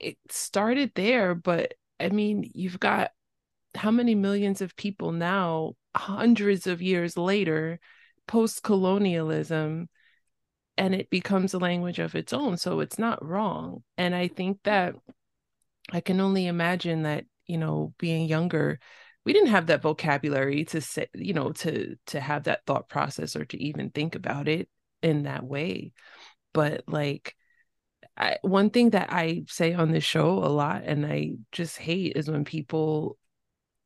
[0.00, 3.10] it started there, but I mean, you've got
[3.74, 7.78] how many millions of people now, hundreds of years later,
[8.26, 9.88] post colonialism,
[10.76, 12.56] and it becomes a language of its own.
[12.56, 13.82] So it's not wrong.
[13.96, 14.94] And I think that
[15.92, 18.78] I can only imagine that, you know, being younger,
[19.24, 23.36] we didn't have that vocabulary to say, you know, to to have that thought process
[23.36, 24.68] or to even think about it
[25.02, 25.92] in that way.
[26.52, 27.34] But like
[28.16, 32.16] I, one thing that I say on this show a lot and I just hate
[32.16, 33.18] is when people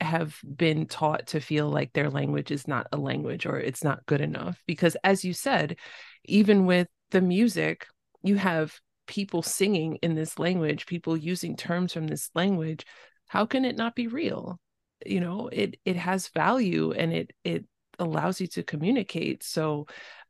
[0.01, 4.07] have been taught to feel like their language is not a language or it's not
[4.07, 5.77] good enough because as you said
[6.25, 7.87] even with the music
[8.23, 12.87] you have people singing in this language, people using terms from this language,
[13.27, 14.61] how can it not be real?
[15.05, 17.65] You know, it it has value and it it
[17.99, 19.43] allows you to communicate.
[19.43, 19.87] So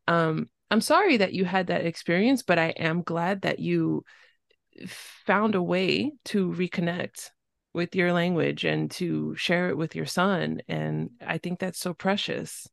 [0.07, 4.03] um I'm sorry that you had that experience, but I am glad that you
[4.87, 7.29] found a way to reconnect
[7.73, 11.93] with your language and to share it with your son and I think that's so
[11.93, 12.67] precious.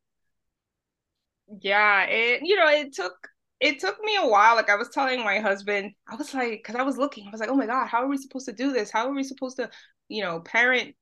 [1.61, 3.29] Yeah, it you know, it took
[3.61, 4.57] it took me a while.
[4.57, 7.41] Like I was telling my husband, I was like, because I was looking, I was
[7.41, 8.91] like, oh my God, how are we supposed to do this?
[8.91, 9.71] How are we supposed to,
[10.09, 10.95] you know, parent,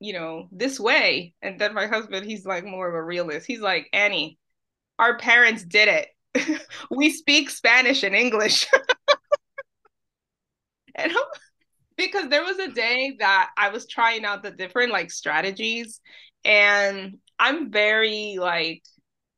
[0.00, 1.34] you know, this way?
[1.42, 3.46] And then my husband, he's like more of a realist.
[3.46, 4.38] He's like, Anny,
[5.00, 6.60] our parents did it.
[6.90, 8.68] we speak Spanish and English.
[10.94, 11.12] and
[11.96, 16.00] because there was a day that I was trying out the different like strategies,
[16.44, 18.82] and I'm very like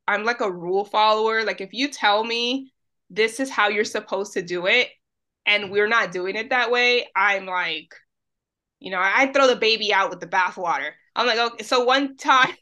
[0.07, 1.43] I'm like a rule follower.
[1.43, 2.73] Like if you tell me
[3.09, 4.89] this is how you're supposed to do it
[5.45, 7.93] and we're not doing it that way, I'm like,
[8.79, 10.91] you know, I throw the baby out with the bathwater.
[11.15, 11.63] I'm like, okay.
[11.63, 12.55] So one time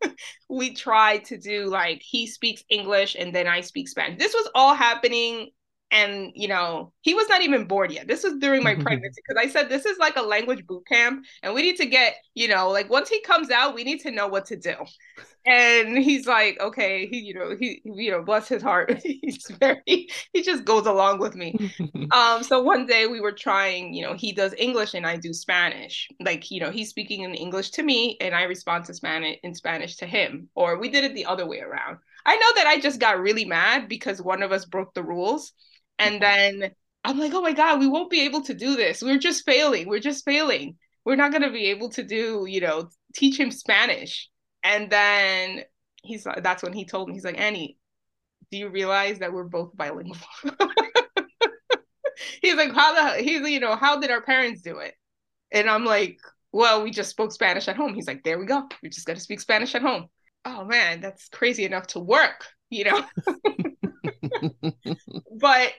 [0.48, 4.18] we tried to do like he speaks English and then I speak Spanish.
[4.18, 5.50] This was all happening
[5.90, 9.42] and you know he was not even born yet this was during my pregnancy because
[9.42, 12.48] i said this is like a language boot camp and we need to get you
[12.48, 14.74] know like once he comes out we need to know what to do
[15.46, 20.08] and he's like okay he you know he you know bless his heart he's very
[20.32, 21.54] he just goes along with me
[22.12, 25.32] um so one day we were trying you know he does english and i do
[25.32, 29.38] spanish like you know he's speaking in english to me and i respond to spanish
[29.42, 32.66] in spanish to him or we did it the other way around i know that
[32.66, 35.52] i just got really mad because one of us broke the rules
[35.98, 36.70] and then
[37.04, 39.02] I'm like, oh my God, we won't be able to do this.
[39.02, 39.88] We're just failing.
[39.88, 40.76] We're just failing.
[41.04, 44.28] We're not going to be able to do, you know, teach him Spanish.
[44.62, 45.62] And then
[46.02, 47.78] he's that's when he told me, he's like, Anny,
[48.50, 50.16] do you realize that we're both bilingual?
[52.42, 54.94] he's like, how the, he's, you know, how did our parents do it?
[55.52, 56.18] And I'm like,
[56.52, 57.94] well, we just spoke Spanish at home.
[57.94, 58.68] He's like, there we go.
[58.82, 60.08] We're just going to speak Spanish at home.
[60.44, 63.04] Oh man, that's crazy enough to work, you know?
[65.40, 65.72] but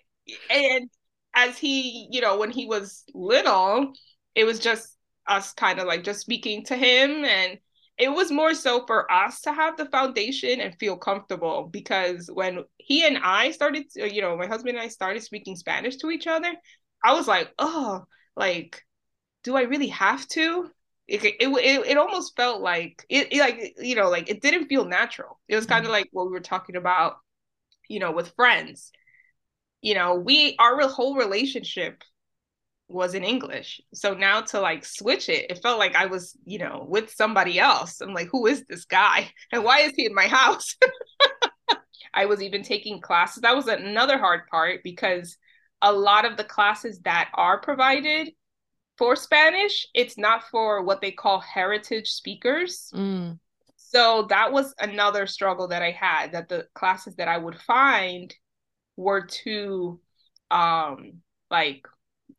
[0.50, 0.90] and
[1.34, 3.94] as he, you know, when he was little,
[4.36, 4.96] it was just
[5.28, 7.58] us kind of like just speaking to him and
[8.00, 12.64] it was more so for us to have the foundation and feel comfortable because when
[12.78, 16.26] he and I started, you know, my husband and I started speaking Spanish to each
[16.26, 16.54] other,
[17.04, 18.84] I was like, oh, like,
[19.44, 20.70] do I really have to?
[21.08, 24.68] It, it, it, it almost felt like it, it, like you know like it didn't
[24.68, 25.94] feel natural it was kind of mm-hmm.
[25.94, 27.16] like what we were talking about
[27.88, 28.92] you know with friends
[29.82, 32.04] you know, we our whole relationship
[32.90, 33.80] was in English.
[33.94, 37.60] So now to like switch it, it felt like I was, you know, with somebody
[37.60, 38.02] else.
[38.02, 39.32] I'm like, who is this guy?
[39.52, 40.76] And why is he in my house?
[42.14, 43.42] I was even taking classes.
[43.42, 45.38] That was another hard part because
[45.82, 48.32] a lot of the classes that are provided
[48.98, 52.92] for Spanish, it's not for what they call heritage speakers.
[52.94, 53.40] Mm.
[53.78, 58.34] So that was another struggle that I had that the classes that I would find
[58.98, 60.02] were too
[60.52, 61.88] um like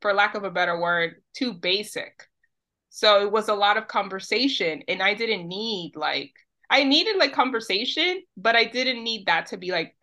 [0.01, 2.27] for lack of a better word too basic.
[2.91, 6.33] So it was a lot of conversation and i didn't need like
[6.69, 9.95] i needed like conversation but i didn't need that to be like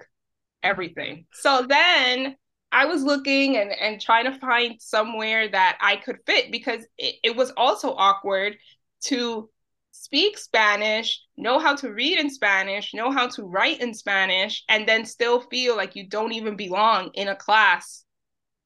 [0.64, 1.26] everything.
[1.34, 2.36] So then
[2.72, 7.16] i was looking and and trying to find somewhere that i could fit because it,
[7.24, 8.58] it was also awkward
[9.00, 9.50] to
[9.92, 14.88] speak Spanish, know how to read in Spanish, know how to write in Spanish, and
[14.88, 18.06] then still feel like you don't even belong in a class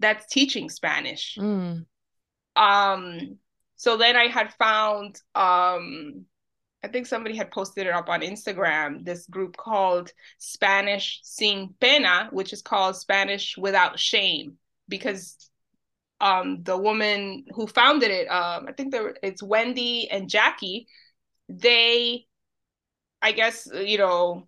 [0.02, 1.38] that's teaching Spanish.
[1.40, 1.86] Mm.
[2.56, 3.38] Um,
[3.78, 6.26] so then I had found um
[6.84, 12.30] I think somebody had posted it up on Instagram, this group called Spanish Sin Pena,
[12.32, 14.58] which is called Spanish Without Shame,
[14.90, 15.38] because
[16.20, 20.88] um, the woman who founded it, um, I think there, it's Wendy and Jackie,
[21.48, 22.26] they,
[23.22, 24.48] I guess, you know,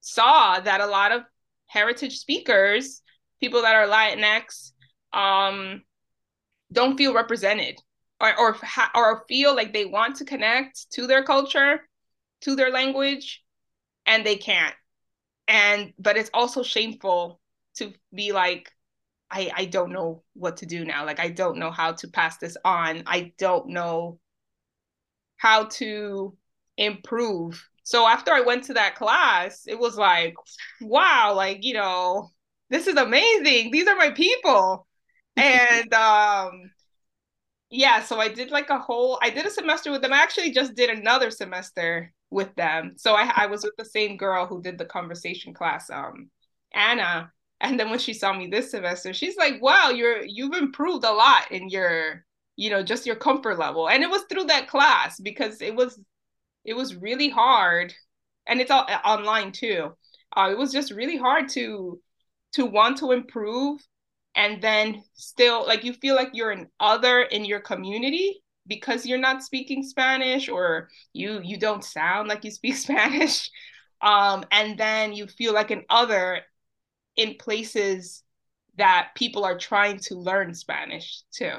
[0.00, 1.22] saw that a lot of
[1.66, 3.02] heritage speakers,
[3.40, 4.72] people that are Latinx,
[5.12, 5.82] um,
[6.72, 7.80] don't feel represented
[8.20, 8.56] or or,
[8.94, 11.80] or feel like they want to connect to their culture,
[12.42, 13.44] to their language,
[14.06, 14.74] and they can't.
[15.46, 17.40] And but it's also shameful
[17.76, 18.72] to be like,
[19.30, 21.06] I I don't know what to do now.
[21.06, 23.04] Like I don't know how to pass this on.
[23.06, 24.18] I don't know
[25.38, 26.36] how to
[26.76, 27.68] improve.
[27.84, 30.34] So after I went to that class, it was like,
[30.80, 32.30] wow, like, you know,
[32.70, 33.70] this is amazing.
[33.70, 34.86] These are my people.
[35.38, 36.72] And um
[37.70, 40.12] yeah, so I did like a whole I did a semester with them.
[40.12, 42.94] I actually just did another semester with them.
[42.96, 46.30] So I I was with the same girl who did the conversation class, um,
[46.72, 47.32] Anna.
[47.60, 51.12] And then when she saw me this semester, she's like, "Wow, you're you've improved a
[51.12, 52.24] lot in your,
[52.56, 56.00] you know, just your comfort level." And it was through that class because it was
[56.64, 57.94] it was really hard,
[58.46, 59.96] and it's all online too.
[60.36, 62.00] Uh, it was just really hard to
[62.54, 63.80] to want to improve,
[64.38, 69.18] and then still like you feel like you're an other in your community because you're
[69.18, 73.50] not speaking Spanish or you you don't sound like you speak Spanish.
[74.00, 76.42] Um, and then you feel like an other
[77.16, 78.22] in places
[78.76, 81.54] that people are trying to learn Spanish too.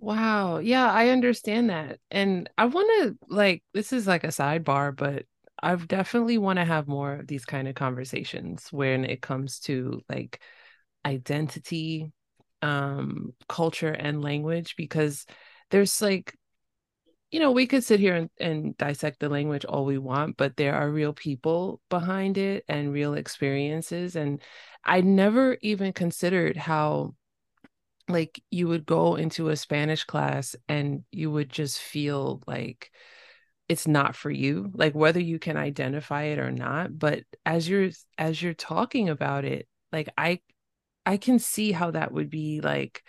[0.00, 0.56] Wow.
[0.56, 2.00] Yeah, I understand that.
[2.10, 5.26] And I want to like this is like a sidebar, but
[5.62, 10.00] I definitely want to have more of these kind of conversations when it comes to
[10.08, 10.40] like
[11.04, 12.10] identity,
[12.62, 15.26] um, culture and language because
[15.70, 16.34] there's like
[17.30, 20.54] you know, we could sit here and, and dissect the language all we want, but
[20.58, 24.16] there are real people behind it and real experiences.
[24.16, 24.42] And
[24.84, 27.14] I never even considered how
[28.06, 32.90] like you would go into a Spanish class and you would just feel like
[33.68, 37.90] it's not for you like whether you can identify it or not but as you're
[38.18, 40.40] as you're talking about it like i
[41.06, 43.02] i can see how that would be like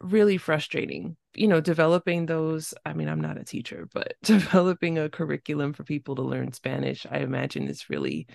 [0.00, 5.08] really frustrating you know developing those i mean i'm not a teacher but developing a
[5.08, 8.26] curriculum for people to learn spanish i imagine is really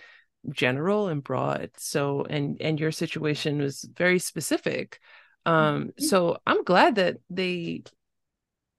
[0.50, 1.72] general and broad.
[1.78, 5.00] So and and your situation was very specific.
[5.46, 6.04] Um mm-hmm.
[6.04, 7.84] so i'm glad that they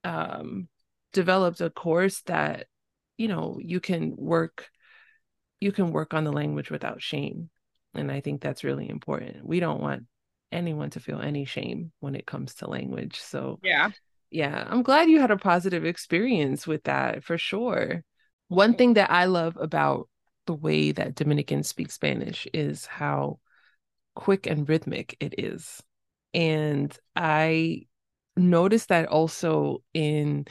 [0.05, 0.68] um
[1.12, 2.66] developed a course that
[3.16, 4.68] you know you can work
[5.61, 7.51] you can work on the language without shame.
[7.95, 9.45] And i think that's really important.
[9.47, 10.05] We don't want
[10.53, 13.90] anyone to feel any shame when it comes to language so yeah
[14.30, 18.03] yeah i'm glad you had a positive experience with that for sure
[18.48, 20.09] one thing that i love about
[20.46, 23.38] the way that Dominicans speak Spanish is how
[24.14, 25.82] quick and rhythmic it is.
[26.34, 27.86] And I
[28.36, 30.46] noticed that also in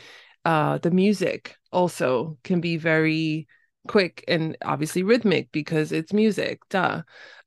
[0.45, 3.47] uh, the music also can be very
[3.87, 7.01] quick and obviously rhythmic because it's music, duh.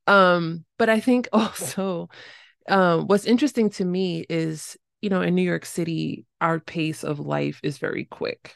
[0.07, 2.09] Um, but I think also
[2.67, 7.19] um, what's interesting to me is, you know, in New York City, our pace of
[7.19, 8.55] life is very quick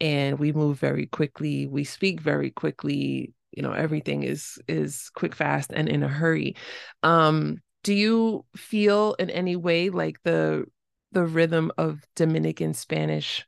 [0.00, 5.34] and we move very quickly we speak very quickly you know everything is is quick
[5.34, 6.56] fast and in a hurry.
[7.02, 10.64] Um do you feel in any way like the
[11.12, 13.46] the rhythm of dominican spanish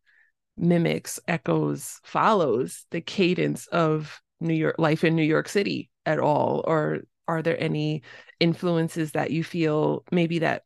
[0.56, 6.64] mimics echoes follows the cadence of new york life in new york city at all
[6.66, 8.02] or are there any
[8.40, 10.64] influences that you feel maybe that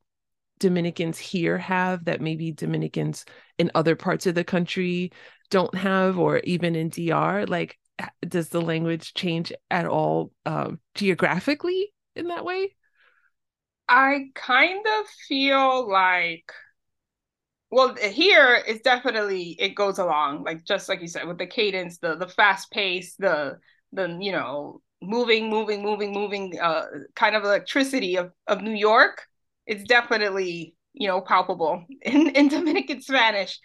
[0.59, 3.25] Dominicans here have that maybe Dominicans
[3.59, 5.13] in other parts of the country
[5.51, 7.79] don't have or even in DR like
[8.27, 12.75] does the language change at all um, geographically in that way?
[13.89, 16.51] I kind of feel like
[17.71, 21.99] well here it's definitely it goes along like just like you said with the cadence
[21.99, 23.59] the the fast pace the
[23.93, 29.23] the you know moving moving moving moving uh kind of electricity of of New York
[29.67, 33.59] it's definitely you know palpable in in Dominican Spanish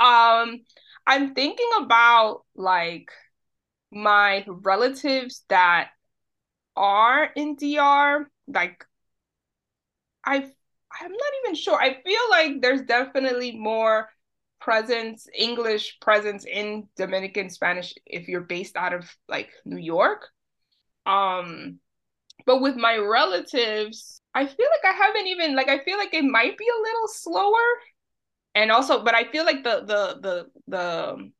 [0.00, 0.60] um
[1.06, 3.10] I'm thinking about like
[3.90, 5.90] my relatives that
[6.76, 8.84] are in DR, like
[10.24, 11.80] I I'm not even sure.
[11.80, 14.08] I feel like there's definitely more
[14.60, 20.28] presence, English presence in Dominican Spanish if you're based out of like New York.
[21.06, 21.78] Um
[22.46, 26.24] but with my relatives, I feel like I haven't even like I feel like it
[26.24, 27.68] might be a little slower
[28.54, 31.32] and also but i feel like the the the the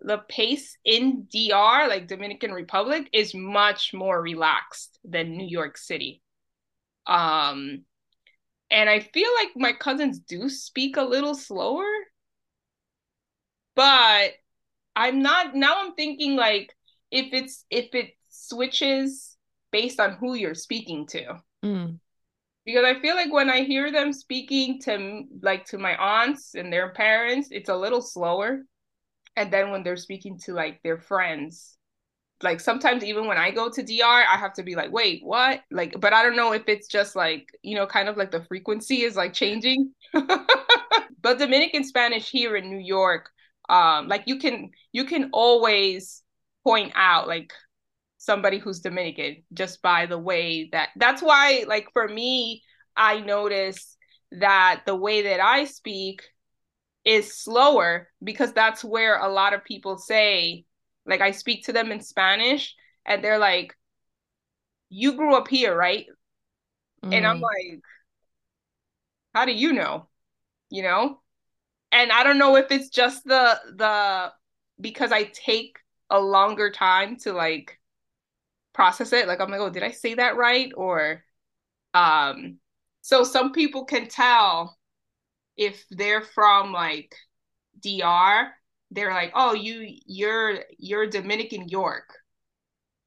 [0.00, 6.22] the pace in DR, like Dominican Republic, is much more relaxed than New York City.
[7.06, 7.84] Um,
[8.70, 11.88] and I feel like my cousins do speak a little slower,
[13.74, 14.32] but
[14.94, 15.80] I'm not now.
[15.80, 16.74] I'm thinking like
[17.10, 18.10] if it's if it
[18.48, 19.36] switches
[19.70, 21.40] based on who you're speaking to.
[21.64, 21.98] Mm
[22.68, 26.70] because I feel like when I hear them speaking to like to my aunts and
[26.70, 28.60] their parents, it's a little slower.
[29.36, 31.78] And then when they're speaking to like their friends,
[32.42, 35.62] like sometimes even when I go to DR, I have to be like, wait, what?
[35.70, 38.44] Like, but I don't know if it's just like, you know, kind of like the
[38.44, 39.94] frequency is like changing.
[40.12, 43.30] but Dominican Spanish here in New York,
[43.70, 46.22] um, like you can you can always
[46.64, 47.54] point out like
[48.28, 52.62] somebody who's Dominican just by the way that that's why like for me,
[52.94, 53.96] I notice
[54.32, 56.20] that the way that I speak
[57.06, 60.66] is slower because that's where a lot of people say
[61.06, 62.74] like I speak to them in Spanish
[63.06, 63.74] and they're like,
[64.90, 66.04] You grew up here, right?
[67.02, 67.14] Mm.
[67.14, 67.48] And I'm mm.
[67.52, 67.80] like,
[69.34, 70.06] How do you know?
[70.68, 71.22] You know?
[71.92, 74.32] And I don't know if it's just the the
[74.78, 75.78] because I take
[76.10, 77.78] a longer time to like
[78.78, 79.26] process it.
[79.26, 80.70] Like I'm like, oh, did I say that right?
[80.76, 81.24] Or
[81.94, 82.58] um
[83.00, 84.78] so some people can tell
[85.56, 87.14] if they're from like
[87.80, 88.52] DR
[88.90, 92.08] they're like, "Oh, you you're you're Dominican York."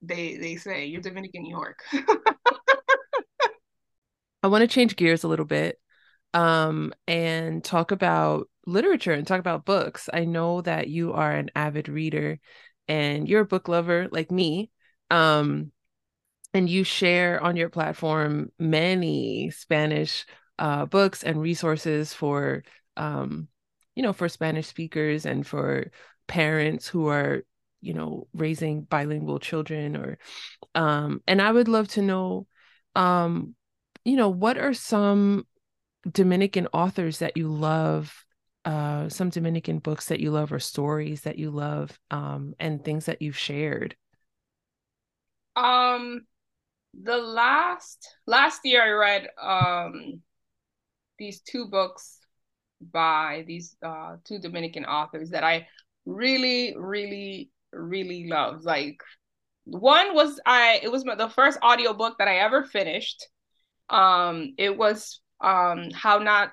[0.02, 1.84] They they say you're Dominican York.
[4.44, 5.80] I want to change gears a little bit
[6.34, 10.10] um, and talk about literature and talk about books.
[10.12, 12.40] I know that you are an avid reader
[12.88, 14.72] and you're a book lover like me.
[15.12, 15.72] Um,
[16.54, 20.26] and you share on your platform many Spanish
[20.60, 22.64] uh, books and resources for
[22.98, 23.48] um,
[23.96, 25.92] you know, for Spanish speakers and for
[26.28, 27.44] parents who are,
[27.82, 30.18] you know, raising bilingual children or
[30.76, 32.48] um and I would love to know
[32.96, 33.56] um
[34.06, 35.46] you know, what are some
[36.10, 38.26] Dominican authors that you love
[38.66, 43.06] uh some Dominican books that you love or stories that you love um and things
[43.06, 43.96] that you've shared?
[45.56, 46.22] Um
[46.94, 50.22] the last last year I read um
[51.18, 52.20] these two books
[52.82, 55.68] by these uh, two Dominican authors that I
[56.06, 58.64] really, really, really love.
[58.64, 58.98] Like
[59.66, 63.28] one was I it was the first audiobook that I ever finished.
[63.90, 66.52] Um it was um How Not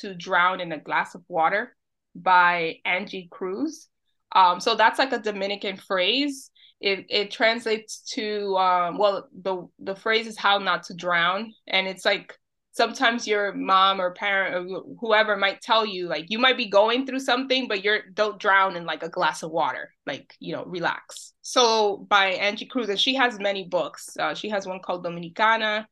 [0.00, 1.74] to Drown in a Glass of Water
[2.14, 3.88] by Angie Cruz.
[4.34, 6.50] Um so that's like a Dominican phrase.
[6.82, 11.54] It it translates to um well the the phrase is how not to drown.
[11.68, 12.36] And it's like
[12.72, 17.06] sometimes your mom or parent or whoever might tell you like you might be going
[17.06, 19.90] through something but you're don't drown in like a glass of water.
[20.06, 21.34] Like you know relax.
[21.42, 24.16] So by angie cruz and she has many books.
[24.18, 25.86] Uh, she has one called dominicana.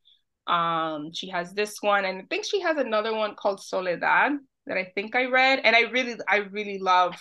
[0.49, 4.33] Um she has this one and i think she has another one called soledad
[4.67, 5.61] that i think i read.
[5.63, 7.15] And i really i really love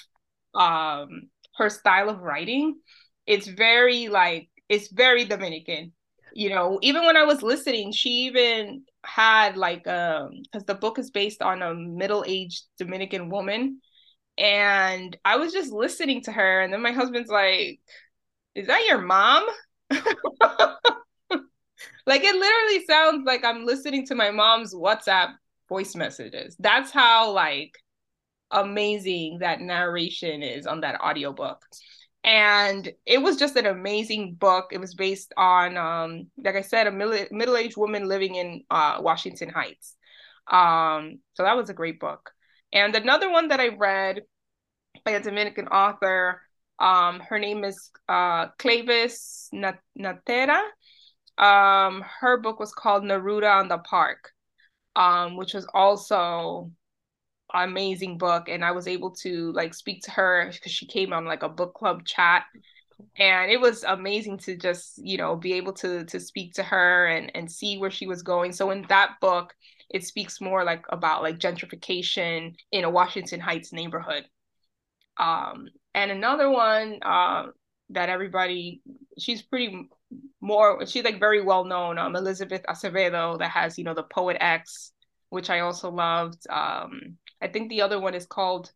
[0.56, 2.80] um her style of writing
[3.30, 5.94] it's very like it's very dominican.
[6.34, 11.00] You know even when i was listening she even had like um because the book
[11.00, 13.80] is based on a middle-aged dominican woman.
[14.38, 17.80] And i was just listening to her and then my husband's like
[18.56, 19.48] is that your mom?
[22.06, 25.34] Like it literally sounds like i'm listening to my mom's whatsapp
[25.68, 26.56] voice messages.
[26.60, 27.72] That's how like
[28.52, 31.64] amazing that narration is on that audiobook
[32.24, 34.70] and it was just an amazing book.
[34.72, 38.98] It was based on um like i said a middle middle-aged woman living in uh,
[39.02, 39.96] washington heights.
[40.52, 42.32] Um so that was a great book.
[42.74, 44.24] And another one that i read
[45.06, 46.42] by a dominican author
[46.80, 49.48] um her name is uh Cleyvis
[49.98, 50.62] Natera.
[51.38, 54.32] Um her book was called neruda on the park
[54.96, 56.72] um which was also
[57.54, 61.26] amazing book and I was able to like speak to her because she came on
[61.26, 62.46] like a book club chat.
[63.18, 67.08] And it was amazing to just you know be able to to speak to her
[67.08, 68.52] and and see where she was going.
[68.52, 69.54] So in that book
[69.90, 74.26] it speaks more like about like gentrification in a Washington Heights neighborhood.
[75.18, 77.48] Um and another one uh,
[77.90, 78.82] that everybody
[79.18, 79.90] she's pretty
[80.42, 84.38] more she's like very well known um Elizabeth Acevedo that has you know the Poet
[84.40, 84.92] X
[85.30, 86.46] which I also loved.
[86.50, 88.72] Um I think the other one is called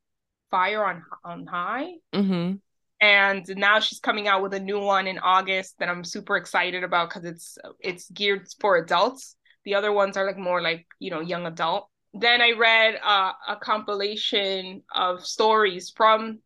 [0.51, 1.93] Fire on on High.
[2.14, 2.55] Mm-hmm.
[3.01, 6.84] And now she's coming out with a new one in August that I'm super excited
[6.84, 9.36] about because it's it's geared for adults.
[9.66, 11.89] The other ones are like more like you know young adult.
[12.14, 16.39] Then I read uh, a compilation of stories from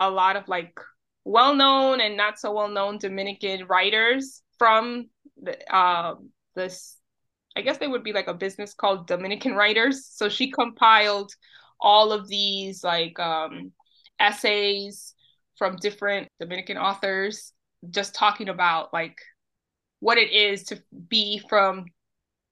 [0.00, 0.72] a lot of like
[1.24, 5.08] well-known and not so well-known Dominican writers from
[5.40, 6.14] the uh,
[6.54, 6.96] this
[7.54, 10.06] I guess they would be like a business called Dominican Writers.
[10.06, 11.32] So she compiled
[11.82, 13.72] all of these like um,
[14.18, 15.14] essays
[15.58, 17.52] from different Dominican authors,
[17.90, 19.18] just talking about like
[20.00, 21.86] what it is to be from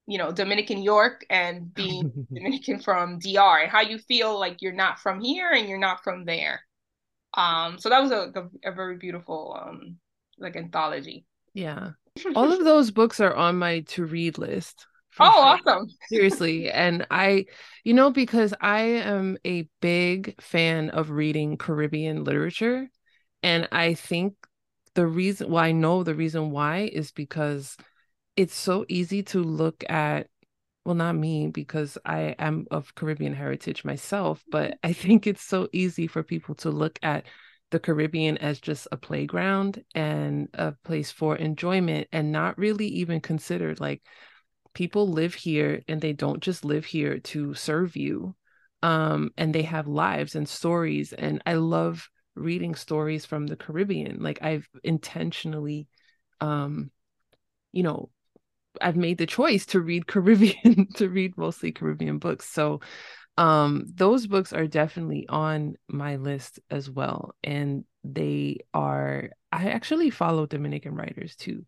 [0.06, 4.72] you know Dominican York and being Dominican from DR and how you feel like you're
[4.72, 6.60] not from here and you're not from there.
[7.34, 9.96] Um, so that was a, a, a very beautiful um,
[10.38, 11.24] like anthology.
[11.54, 11.90] Yeah.
[12.34, 14.86] All of those books are on my to read list.
[15.18, 15.58] Oh, sure.
[15.66, 15.88] awesome.
[16.08, 16.70] Seriously.
[16.70, 17.46] And I,
[17.84, 22.88] you know, because I am a big fan of reading Caribbean literature.
[23.42, 24.34] And I think
[24.94, 27.76] the reason, well, I know the reason why is because
[28.36, 30.28] it's so easy to look at
[30.84, 35.68] well not me because i am of caribbean heritage myself but i think it's so
[35.72, 37.26] easy for people to look at
[37.70, 43.20] the caribbean as just a playground and a place for enjoyment and not really even
[43.20, 44.02] considered like
[44.74, 48.34] people live here and they don't just live here to serve you
[48.82, 54.22] um and they have lives and stories and i love reading stories from the caribbean
[54.22, 55.88] like i've intentionally
[56.40, 56.90] um
[57.72, 58.08] you know
[58.80, 62.48] I've made the choice to read Caribbean to read mostly Caribbean books.
[62.48, 62.80] So
[63.36, 70.10] um those books are definitely on my list as well and they are I actually
[70.10, 71.64] follow Dominican writers too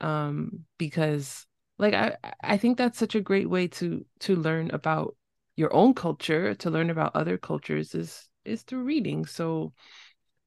[0.00, 1.46] um because
[1.78, 5.16] like I I think that's such a great way to to learn about
[5.56, 9.72] your own culture to learn about other cultures is is through reading so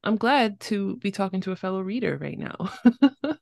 [0.04, 2.72] I'm glad to be talking to a fellow reader right now.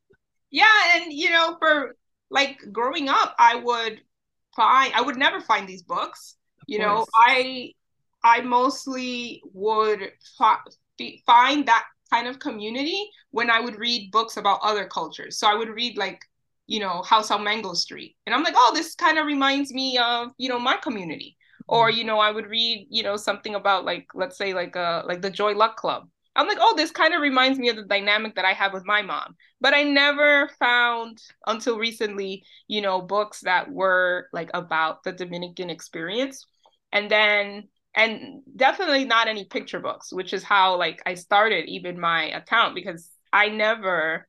[0.52, 0.66] yeah,
[0.96, 1.96] and you know, for
[2.30, 4.02] like growing up, I would
[4.56, 6.36] find I would never find these books.
[6.62, 6.80] Of you course.
[6.80, 7.72] know, I
[8.24, 10.58] I mostly would fi-
[11.26, 15.38] find that kind of community when I would read books about other cultures.
[15.38, 16.22] So I would read like,
[16.68, 18.16] you know, House on Mango Street.
[18.26, 21.38] And I'm like, oh, this kind of reminds me of, you know, my community.
[21.64, 21.76] Mm-hmm.
[21.76, 25.04] Or, you know, I would read, you know, something about like, let's say like uh
[25.06, 26.08] like the Joy Luck Club.
[26.38, 28.86] I'm like, oh, this kind of reminds me of the dynamic that I have with
[28.86, 29.36] my mom.
[29.62, 35.70] But I never found until recently, you know, books that were like about the Dominican
[35.70, 36.46] experience.
[36.92, 41.98] And then, and definitely not any picture books, which is how like I started even
[41.98, 44.28] my account because I never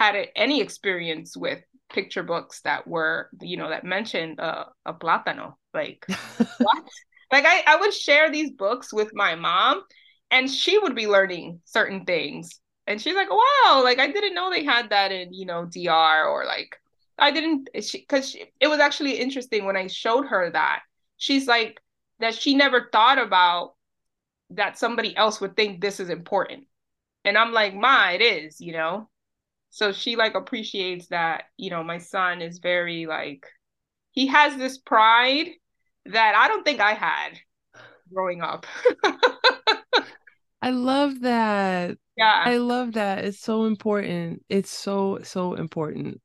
[0.00, 1.60] had any experience with
[1.92, 5.54] picture books that were, you know, that mentioned uh, a plátano.
[5.74, 6.06] Like,
[6.58, 6.84] what?
[7.32, 9.82] Like I, I would share these books with my mom
[10.30, 14.50] and she would be learning certain things and she's like wow like i didn't know
[14.50, 16.76] they had that in you know dr or like
[17.18, 20.82] i didn't she because it was actually interesting when i showed her that
[21.16, 21.80] she's like
[22.18, 23.74] that she never thought about
[24.50, 26.64] that somebody else would think this is important
[27.24, 29.08] and i'm like ma it is you know
[29.70, 33.46] so she like appreciates that you know my son is very like
[34.10, 35.48] he has this pride
[36.06, 37.38] that i don't think i had
[38.12, 38.66] growing up
[40.62, 41.96] I love that.
[42.16, 42.42] Yeah.
[42.44, 43.24] I love that.
[43.24, 44.44] It's so important.
[44.48, 46.20] It's so, so important.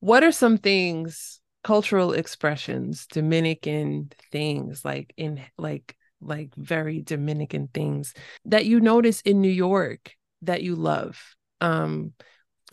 [0.00, 8.14] What are some things, cultural expressions, Dominican things, like in like like very Dominican things
[8.44, 11.18] that you notice in New York that you love?
[11.60, 12.12] Um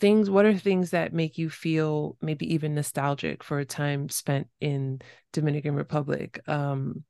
[0.00, 4.48] things what are things that make you feel maybe even nostalgic for a time spent
[4.60, 5.00] in
[5.32, 6.40] Dominican Republic?
[6.46, 7.04] Um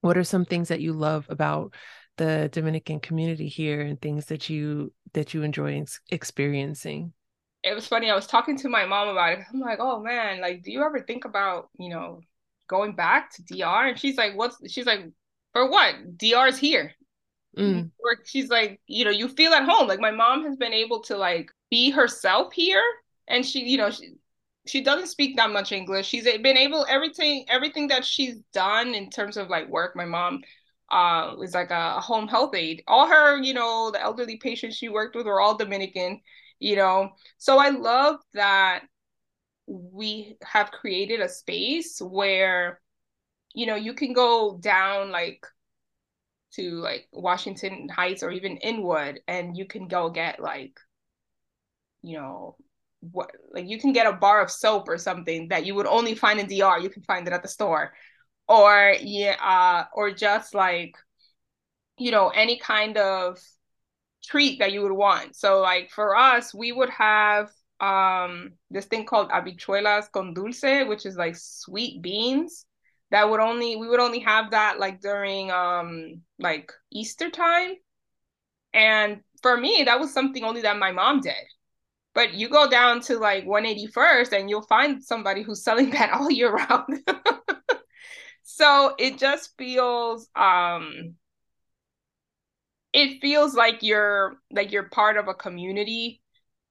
[0.00, 1.74] what are some things that you love about
[2.16, 7.12] the Dominican community here and things that you that you enjoy ex- experiencing?
[7.64, 8.10] It was funny.
[8.10, 9.44] I was talking to my mom about it.
[9.52, 12.20] I'm like, "Oh man, like do you ever think about, you know,
[12.68, 15.00] going back to DR?" And she's like, "What's she's like,
[15.52, 16.16] "For what?
[16.16, 16.94] DR is here."
[17.58, 17.90] Mm.
[17.98, 19.88] Or she's like, you know, you feel at home.
[19.88, 22.82] Like my mom has been able to like be herself here
[23.26, 24.14] and she, you know, she
[24.66, 26.06] she doesn't speak that much English.
[26.06, 29.96] She's been able everything everything that she's done in terms of like work.
[29.96, 30.42] My mom
[30.90, 32.82] uh, was like a home health aide.
[32.86, 36.20] All her, you know, the elderly patients she worked with were all Dominican,
[36.60, 37.10] you know.
[37.38, 38.84] So I love that
[39.66, 42.80] we have created a space where,
[43.54, 45.46] you know, you can go down like
[46.54, 50.78] to like Washington Heights or even Inwood and you can go get like,
[52.02, 52.56] you know,
[53.00, 56.14] what like you can get a bar of soap or something that you would only
[56.14, 56.80] find in DR.
[56.80, 57.92] You can find it at the store.
[58.48, 60.94] Or yeah uh, or just like
[61.98, 63.38] you know any kind of
[64.24, 65.36] treat that you would want.
[65.36, 71.06] So like for us we would have um this thing called habichuelas con dulce which
[71.06, 72.66] is like sweet beans
[73.10, 77.72] that would only we would only have that like during um like easter time.
[78.74, 81.34] And for me that was something only that my mom did.
[82.14, 86.30] But you go down to like 181st and you'll find somebody who's selling that all
[86.30, 87.02] year round.
[88.42, 91.14] So it just feels um
[92.92, 96.20] it feels like you're like you're part of a community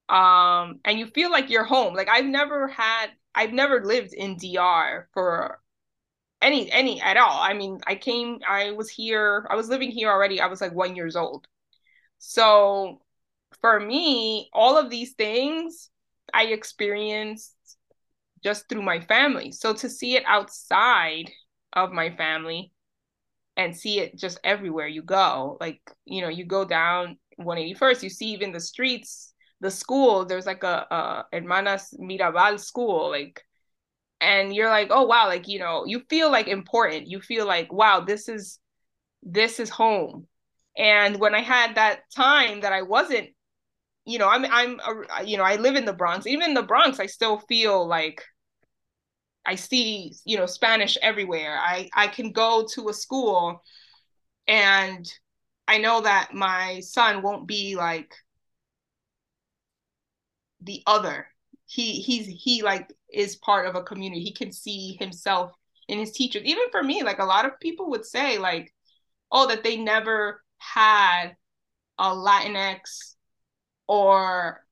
[0.09, 1.93] um and you feel like you're home.
[1.93, 5.59] Like i've never had i've never lived in dr for
[6.41, 10.09] any any at all i mean i came i was here i was living here
[10.09, 11.47] already i was like one years old
[12.19, 13.01] so
[13.61, 15.89] for me, all of these things
[16.33, 17.55] I experienced
[18.43, 19.51] just through my family.
[19.51, 21.31] So to see it outside
[21.73, 22.71] of my family
[23.55, 28.09] and see it just everywhere you go, like, you know, you go down 181st, you
[28.09, 33.41] see even the streets, the school, there's like a, a Hermanas Mirabal school, like,
[34.21, 37.07] and you're like, oh wow, like, you know, you feel like important.
[37.07, 38.59] You feel like, wow, this is
[39.23, 40.27] this is home.
[40.77, 43.29] And when I had that time that I wasn't
[44.07, 46.25] you know, I'm I'm a, you know, I live in the Bronx.
[46.25, 48.23] Even in the Bronx, I still feel like
[49.45, 51.57] I see, you know, Spanish everywhere.
[51.59, 53.61] I I can go to a school
[54.47, 55.05] and
[55.67, 58.15] I know that my son won't be like
[60.61, 61.27] the other.
[61.65, 64.21] He he's he like is part of a community.
[64.21, 65.51] He can see himself
[65.87, 66.43] in his teachers.
[66.45, 68.73] Even for me, like a lot of people would say like,
[69.31, 71.35] oh, that they never had
[71.97, 73.15] a Latinx
[73.87, 74.63] or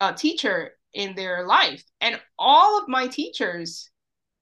[0.00, 1.84] a teacher in their life.
[2.00, 3.90] And all of my teachers,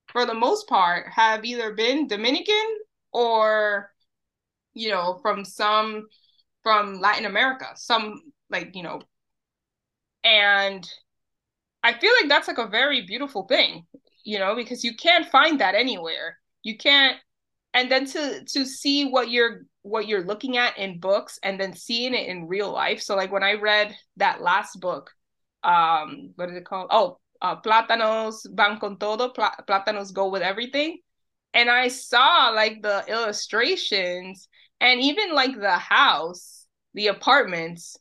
[0.08, 2.78] for the most part, have either been Dominican
[3.12, 3.90] or,
[4.72, 6.06] you know, from some
[6.62, 9.02] from Latin America, some like, you know,
[10.24, 10.88] and
[11.84, 13.86] I feel like that's like a very beautiful thing,
[14.24, 16.38] you know, because you can't find that anywhere.
[16.62, 17.18] You can't
[17.74, 21.74] and then to to see what you're what you're looking at in books and then
[21.76, 23.02] seeing it in real life.
[23.02, 25.10] So like when i read that last book
[25.62, 26.88] um what is it called?
[26.90, 31.00] Oh uh, plátanos van con todo Pl- plátanos go with everything.
[31.52, 34.48] And i saw like the illustrations
[34.80, 37.98] and even like the house the apartments.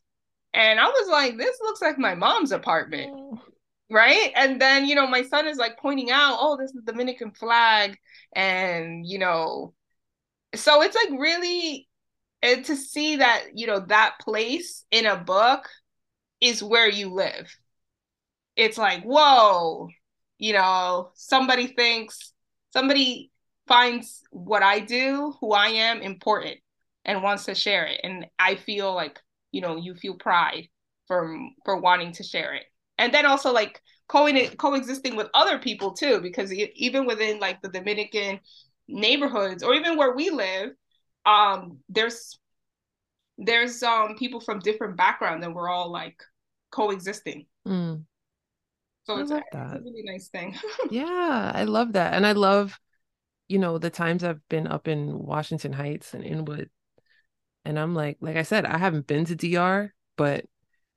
[0.53, 3.11] And i was like this looks like my mom's apartment.
[3.13, 3.41] Oh.
[3.89, 4.31] Right?
[4.35, 7.97] And then you know my son is like pointing out oh this is dominican flag
[8.35, 9.73] and you know
[10.55, 11.87] so it's like really
[12.41, 15.67] and to see that you know that place in a book
[16.41, 17.55] is where you live.
[18.55, 19.89] It's like whoa
[20.37, 22.33] you know somebody thinks
[22.73, 23.31] somebody
[23.67, 26.57] finds what i do who i am important
[27.05, 27.99] and wants to share it.
[28.03, 29.19] And i feel like
[29.51, 30.67] you know you feel pride
[31.07, 32.65] for for wanting to share it
[32.97, 37.69] and then also like co- coexisting with other people too because even within like the
[37.69, 38.39] dominican
[38.87, 40.71] neighborhoods or even where we live
[41.25, 42.37] um there's
[43.37, 46.21] there's um people from different backgrounds and we're all like
[46.71, 47.45] coexisting.
[47.67, 48.03] Mm.
[49.03, 50.55] so it's, a, it's a really nice thing.
[50.91, 52.13] Yeah i love that.
[52.13, 52.79] And i love
[53.47, 56.69] you know the times i've been up in washington heights and inwood.
[57.65, 60.45] And i'm like like i said i haven't been to dr but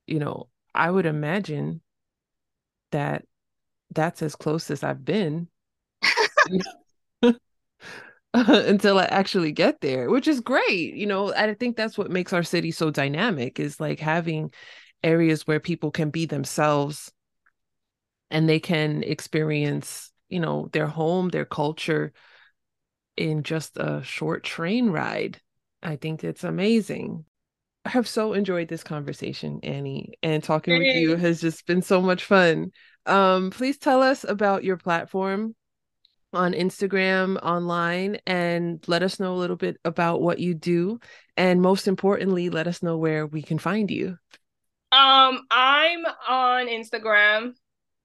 [0.06, 1.80] you know i would imagine
[2.92, 3.24] that
[3.92, 5.48] that's as close as i've been
[8.34, 10.94] until I actually get there, which is great.
[10.94, 14.52] You know, I think that's what makes our city so dynamic is like having
[15.02, 17.12] areas where people can be themselves
[18.30, 22.12] and they can experience, you know, their home, their culture
[23.16, 25.40] in just a short train ride.
[25.82, 27.24] I think it's amazing.
[27.86, 30.78] I have so enjoyed this conversation, Anny, and talking hey.
[30.80, 32.72] with you has just been so much fun.
[33.06, 35.54] Um, please tell us about your platform
[36.32, 40.98] on Instagram, online, and let us know a little bit about what you do.
[41.36, 44.18] And most importantly, let us know where we can find you.
[44.90, 47.52] Um, I'm on Instagram.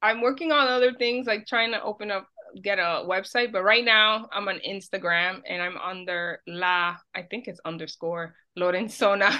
[0.04, 2.28] I'm working on other things like trying to open up
[2.62, 7.48] get a website, but right now I'm on Instagram and I'm under La, I think
[7.48, 9.30] it's underscore Lorenzona.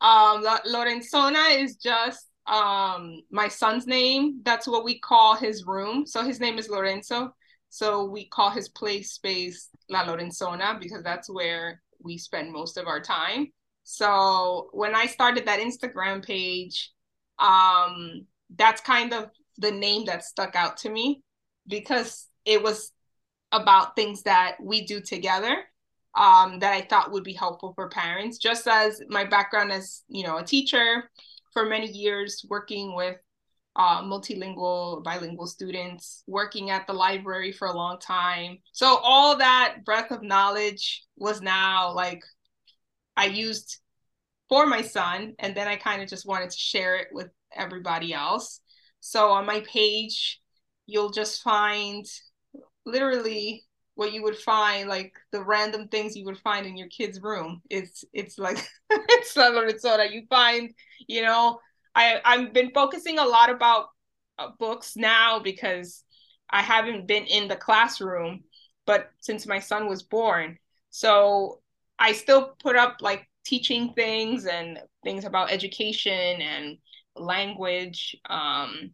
[0.00, 4.40] um, Lorenzona is just um my son's name.
[4.42, 6.06] That's what we call his room.
[6.06, 7.34] So his name is lorenzo.
[7.68, 12.86] So we call his play space la lorenzona because that's where we spend most of
[12.86, 13.52] our time.
[13.84, 16.92] So when i started that instagram page
[17.38, 21.22] um that's kind of the name that stuck out to me
[21.66, 22.92] because it was
[23.50, 25.64] about things that we do together
[26.14, 28.38] um, that I thought would be helpful for parents.
[28.38, 31.10] Just as my background as you know a teacher,
[31.52, 33.16] for many years working with
[33.76, 38.58] uh, multilingual, bilingual students, working at the library for a long time.
[38.72, 42.22] So all that breadth of knowledge was now like
[43.16, 43.78] I used
[44.48, 48.12] for my son, and then I kind of just wanted to share it with everybody
[48.12, 48.60] else.
[49.00, 50.40] So on my page,
[50.86, 52.04] you'll just find
[52.84, 57.20] literally what you would find like the random things you would find in your kid's
[57.20, 60.70] room it's it's like it's all that you find
[61.08, 61.58] you know
[61.94, 63.86] i i've been focusing a lot about
[64.38, 66.04] uh, books now because
[66.50, 68.40] i haven't been in the classroom
[68.86, 70.56] but since my son was born
[70.90, 71.60] so
[71.98, 76.78] i still put up like teaching things and things about education and
[77.16, 78.16] language.
[78.28, 78.92] Um,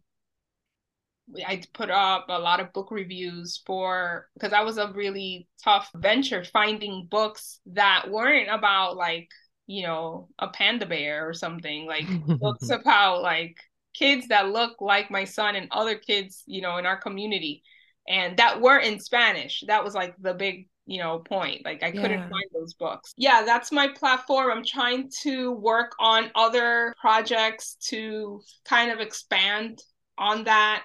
[1.45, 5.89] I put up a lot of book reviews for because that was a really tough
[5.95, 9.29] venture finding books that weren't about like
[9.67, 12.07] you know a panda bear or something like
[12.39, 13.57] books about like
[13.93, 17.63] kids that look like my son and other kids you know in our community.
[18.07, 19.63] And that were in spanish.
[19.67, 21.63] That was like the big you know point.
[21.63, 23.13] Like i couldn't find those books.
[23.17, 24.51] Yeah that's my platform.
[24.51, 29.83] I'm trying to work on other projects to kind of expand
[30.17, 30.83] on that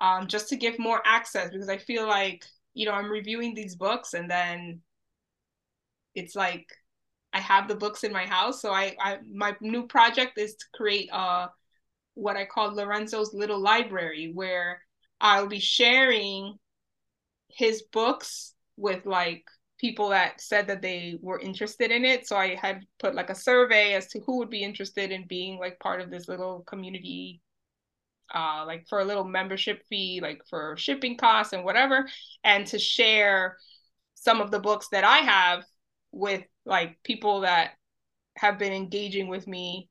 [0.00, 2.44] um, just to give more access because I feel like
[2.74, 4.80] you know I'm reviewing these books and then
[6.14, 6.66] it's like
[7.32, 8.62] I have the books in my house.
[8.62, 11.50] So I, I my new project is to create a
[12.14, 14.80] what I call Lorenzo's little library where
[15.20, 16.58] I'll be sharing
[17.48, 19.44] his books with like
[19.78, 22.26] people that said that they were interested in it.
[22.26, 25.58] So I had put like a survey as to who would be interested in being
[25.58, 27.42] like part of this little community
[28.34, 32.08] uh, like for a little membership fee, like for shipping costs and whatever,
[32.44, 33.56] and to share
[34.14, 35.64] some of the books that I have
[36.12, 37.72] with like people that
[38.36, 39.88] have been engaging with me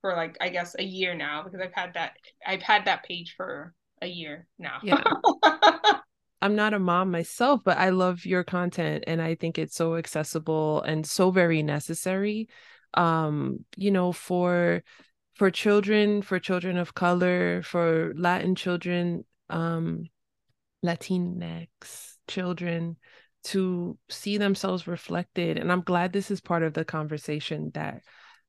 [0.00, 2.12] for like I guess a year now because I've had that
[2.46, 4.78] I've had that page for a year now.
[4.82, 5.02] Yeah.
[6.42, 9.96] I'm not a mom myself, but I love your content and I think it's so
[9.96, 12.48] accessible and so very necessary
[12.94, 14.82] um you know for
[15.36, 20.04] for children, for children of color, for Latin children, um,
[20.84, 22.96] Latinx children
[23.44, 25.58] to see themselves reflected.
[25.58, 28.00] And I'm glad this is part of the conversation that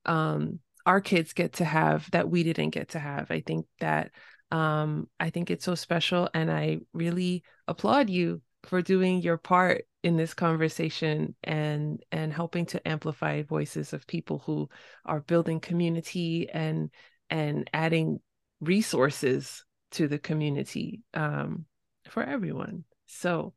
[0.05, 3.29] um, our kids get to have that we didn't get to have.
[3.29, 4.11] I think that
[4.49, 9.83] um, I think it's so special, and I really applaud you for doing your part
[10.07, 14.69] in this conversation and and helping to amplify voices of people who
[15.03, 16.89] are building community and
[17.29, 18.21] and adding
[18.61, 21.65] resources to the community um,
[22.09, 23.53] for everyone so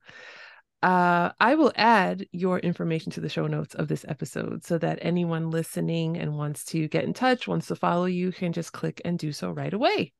[0.83, 4.99] uh, I will add your information to the show notes of this episode so that
[5.03, 9.03] anyone listening and wants to get in touch, wants to follow you, can just click
[9.05, 10.15] and do so right away.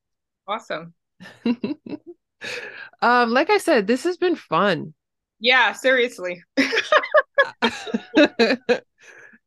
[0.47, 0.93] Awesome.
[3.01, 4.93] um, like I said, this has been fun.
[5.41, 6.43] Yeah, seriously.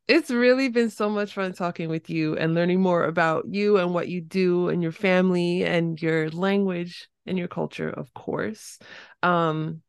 [0.08, 3.94] it's really been so much fun talking with you and learning more about you and
[3.94, 8.80] what you do and your family and your language and your culture, of course.
[9.22, 9.82] Um,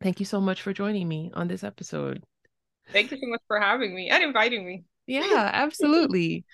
[0.00, 2.22] thank you so much for joining me on this episode.
[2.92, 4.84] Thank you so much for having me and inviting me.
[5.06, 6.44] Yeah, absolutely.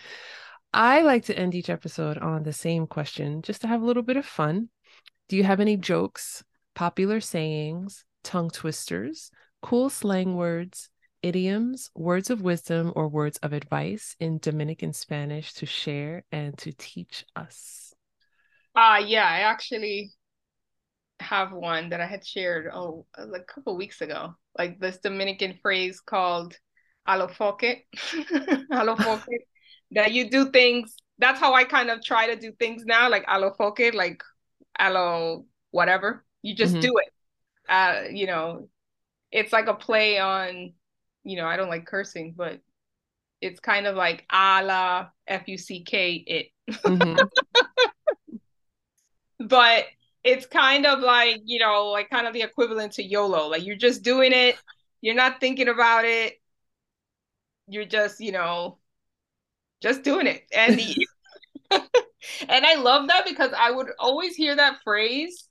[0.72, 4.02] I like to end each episode on the same question just to have a little
[4.02, 4.68] bit of fun.
[5.28, 9.30] Do you have any jokes, popular sayings, tongue twisters,
[9.62, 10.90] cool slang words,
[11.22, 16.72] idioms, words of wisdom, or words of advice in Dominican Spanish to share and to
[16.72, 17.94] teach us?
[18.74, 20.12] Uh yeah, I actually
[21.20, 24.34] have one that I had shared oh a couple weeks ago.
[24.58, 26.58] Like this Dominican phrase called
[27.08, 27.84] alofoque.
[28.72, 29.38] alofoque.
[29.92, 33.24] that you do things that's how I kind of try to do things now, like
[33.26, 34.22] alofoque, like
[34.78, 36.24] alo whatever.
[36.42, 36.80] You just mm-hmm.
[36.80, 37.12] do it
[37.68, 38.68] uh, you know,
[39.32, 40.72] it's like a play on,
[41.24, 42.60] you know, I don't like cursing, but
[43.40, 46.46] it's kind of like a la F U C K it.
[46.70, 48.38] Mm-hmm.
[49.46, 49.84] but
[50.24, 53.48] it's kind of like, you know, like kind of the equivalent to YOLO.
[53.48, 54.56] Like you're just doing it,
[55.00, 56.40] you're not thinking about it.
[57.68, 58.78] You're just, you know,
[59.82, 60.44] just doing it.
[60.52, 61.06] And the,
[62.48, 65.48] and I love that because I would always hear that phrase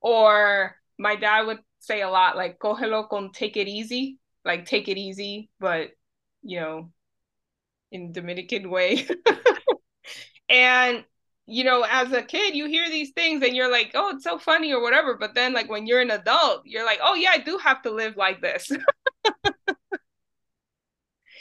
[0.00, 4.88] or my dad would say a lot like cógelo con take it easy, like take
[4.88, 5.90] it easy, but
[6.42, 6.92] you know,
[7.90, 9.08] in Dominican way.
[10.48, 11.04] and
[11.46, 14.38] you know, as a kid, you hear these things and you're like, oh, it's so
[14.38, 15.14] funny or whatever.
[15.14, 17.90] But then, like, when you're an adult, you're like, oh, yeah, I do have to
[17.90, 18.70] live like this.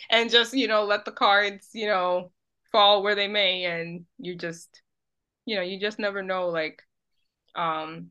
[0.09, 2.32] and just, you know, let the cards, you know,
[2.72, 3.66] fall where they may.
[3.66, 4.82] And you just,
[5.45, 6.82] you know, you just never know, like,
[7.55, 8.07] um,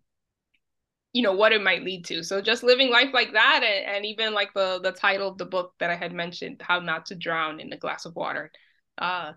[1.12, 2.22] you know what it might lead to.
[2.22, 5.46] So just living life like that and, and even like the the title of the
[5.46, 8.50] book that i had mentioned how not to drown in a glass of water
[8.98, 9.32] uh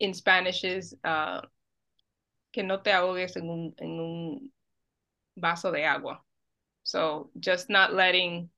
[0.00, 1.40] in spanish is uh
[2.52, 4.50] que no te ahogues en un, en un
[5.36, 6.20] vaso de agua.
[6.84, 8.50] So just not letting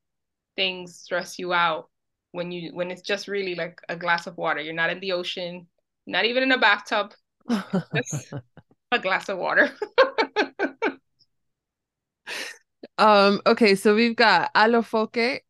[0.57, 1.89] things stress you out
[2.33, 4.61] when you when it's just really like a glass of water.
[4.61, 5.67] You're not in the ocean
[6.07, 7.13] not even in a bathtub
[7.95, 8.33] just
[8.93, 9.71] a glass of water
[12.99, 15.41] Um, okay, so we've got alofoque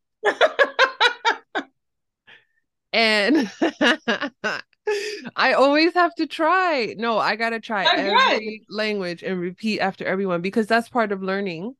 [2.93, 3.51] and
[5.35, 6.95] I always have to try.
[6.97, 11.75] No, I gotta try every language and repeat after everyone because that's part of learning.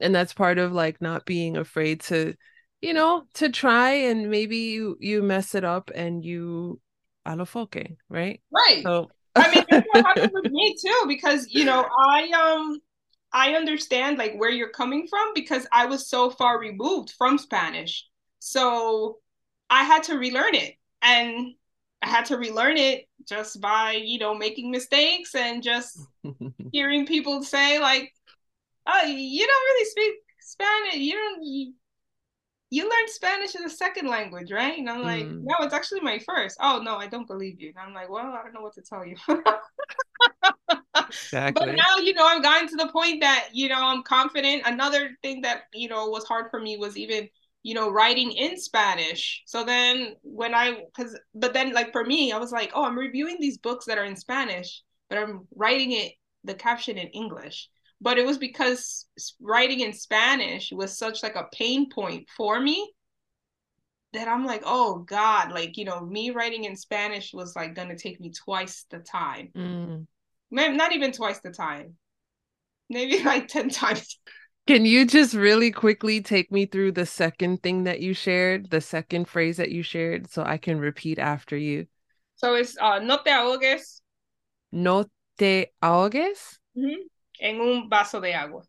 [0.00, 2.34] And that's part of like not being afraid to,
[2.80, 6.80] you know, to try and maybe you you mess it up and you
[7.26, 8.40] alofoque, right?
[8.50, 8.84] Right.
[8.84, 12.78] So I mean, that's what happened with me too, because you know, I um
[13.32, 18.06] I understand like where you're coming from because I was so far removed from Spanish.
[18.38, 19.18] So
[19.68, 20.74] I had to relearn it.
[21.02, 21.54] And
[22.02, 25.98] I had to relearn it just by, you know, making mistakes and just
[26.72, 28.12] hearing people say like,
[28.86, 30.94] "Oh, you don't really speak Spanish.
[30.96, 31.74] You don't
[32.70, 35.42] you, learned Spanish as a second language, right?" And I'm like, Mm.
[35.42, 36.56] "No, it's actually my first.
[36.60, 38.82] Oh, no, I don't believe you." And I'm like, "Well, I don't know what to
[38.82, 39.16] tell you."
[41.08, 41.66] exactly.
[41.66, 44.62] But now, you know, I've gotten to the point that, you know, I'm confident.
[44.66, 47.28] Another thing that, you know, was hard for me was even,
[47.62, 49.42] you know, writing in Spanish.
[49.46, 52.98] So then when I, because, but then like for me, I was like, oh, I'm
[52.98, 56.12] reviewing these books that are in Spanish, but I'm writing it,
[56.44, 57.68] the caption in English.
[58.00, 59.06] But it was because
[59.40, 62.92] writing in Spanish was such like a pain point for me
[64.12, 67.88] that I'm like, oh God, like, you know, me writing in Spanish was like going
[67.88, 69.50] to take me twice the time.
[69.56, 70.06] Mm.
[70.50, 71.94] not even twice the time.
[72.88, 74.18] Maybe like 10 times.
[74.66, 78.82] Can you just really quickly take me through the second thing that you shared, the
[78.82, 81.86] second phrase that you shared, so I can repeat after you?
[82.38, 84.00] so it's uh no te ahogues.
[84.70, 85.04] No
[85.36, 86.58] te ahogues
[87.40, 88.62] en un vaso de agua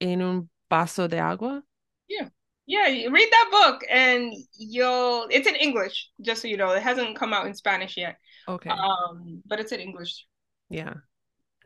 [0.00, 1.62] en un vaso de agua.
[2.08, 2.28] yeah
[2.66, 6.82] Yeah, you read that book and you'll it's in english just so you know it
[6.82, 8.16] hasn't come out in spanish yet
[8.46, 8.70] Okay.
[8.70, 10.26] um but it's in english
[10.70, 10.94] Yeah.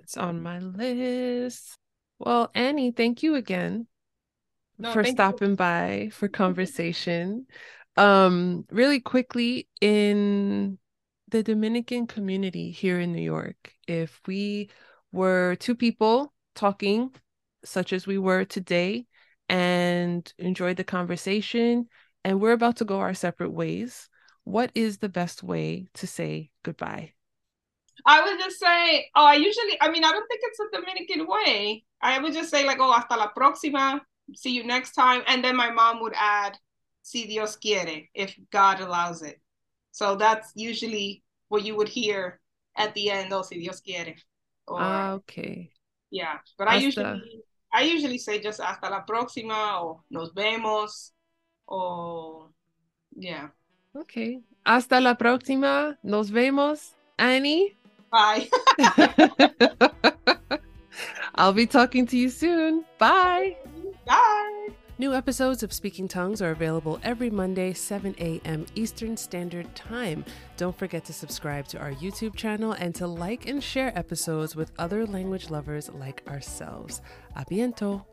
[0.00, 1.76] It's on my list.
[2.18, 3.86] Well, Anny, thank you again
[4.78, 5.24] No, for thank you.
[5.24, 7.46] stopping by for conversation.
[7.96, 10.78] Um, really quickly, in
[11.28, 14.68] the Dominican community here in New York, if we
[15.14, 17.10] were two people talking,
[17.64, 19.06] such as we were today,
[19.48, 21.88] and enjoyed the conversation,
[22.24, 24.08] and we're about to go our separate ways,
[24.44, 27.12] what is the best way to say goodbye?
[28.06, 31.26] i would just say oh i usually i mean i don't think it's a dominican
[31.26, 31.84] way.
[32.02, 34.00] I would just say like oh hasta la próxima
[34.34, 35.22] see you next time.
[35.26, 36.58] And then my mom would add
[37.02, 39.40] si dios quiere if god allows it.
[39.92, 42.40] So that's usually what you would hear
[42.76, 44.16] at the end oh si dios quiere
[44.66, 45.70] or Ah, okay.
[46.10, 47.42] yeah but i usually
[47.72, 51.12] i usually say just hasta la próxima or nos vemos
[51.66, 52.50] or
[53.16, 53.48] yeah
[53.96, 54.42] Okay.
[54.66, 55.96] Hasta la próxima.
[56.02, 57.76] Nos vemos, Anny.
[58.10, 58.48] bye
[61.36, 62.84] I'll be talking to you soon.
[62.98, 63.56] Bye.
[64.06, 68.64] bye New episodes of Speaking Tongues are available every Monday, 7 a.m.
[68.76, 70.24] Eastern Standard Time.
[70.56, 74.70] Don't forget to subscribe to our YouTube channel and to like and share episodes with
[74.78, 77.02] other language lovers like ourselves.
[77.34, 78.04] A biento.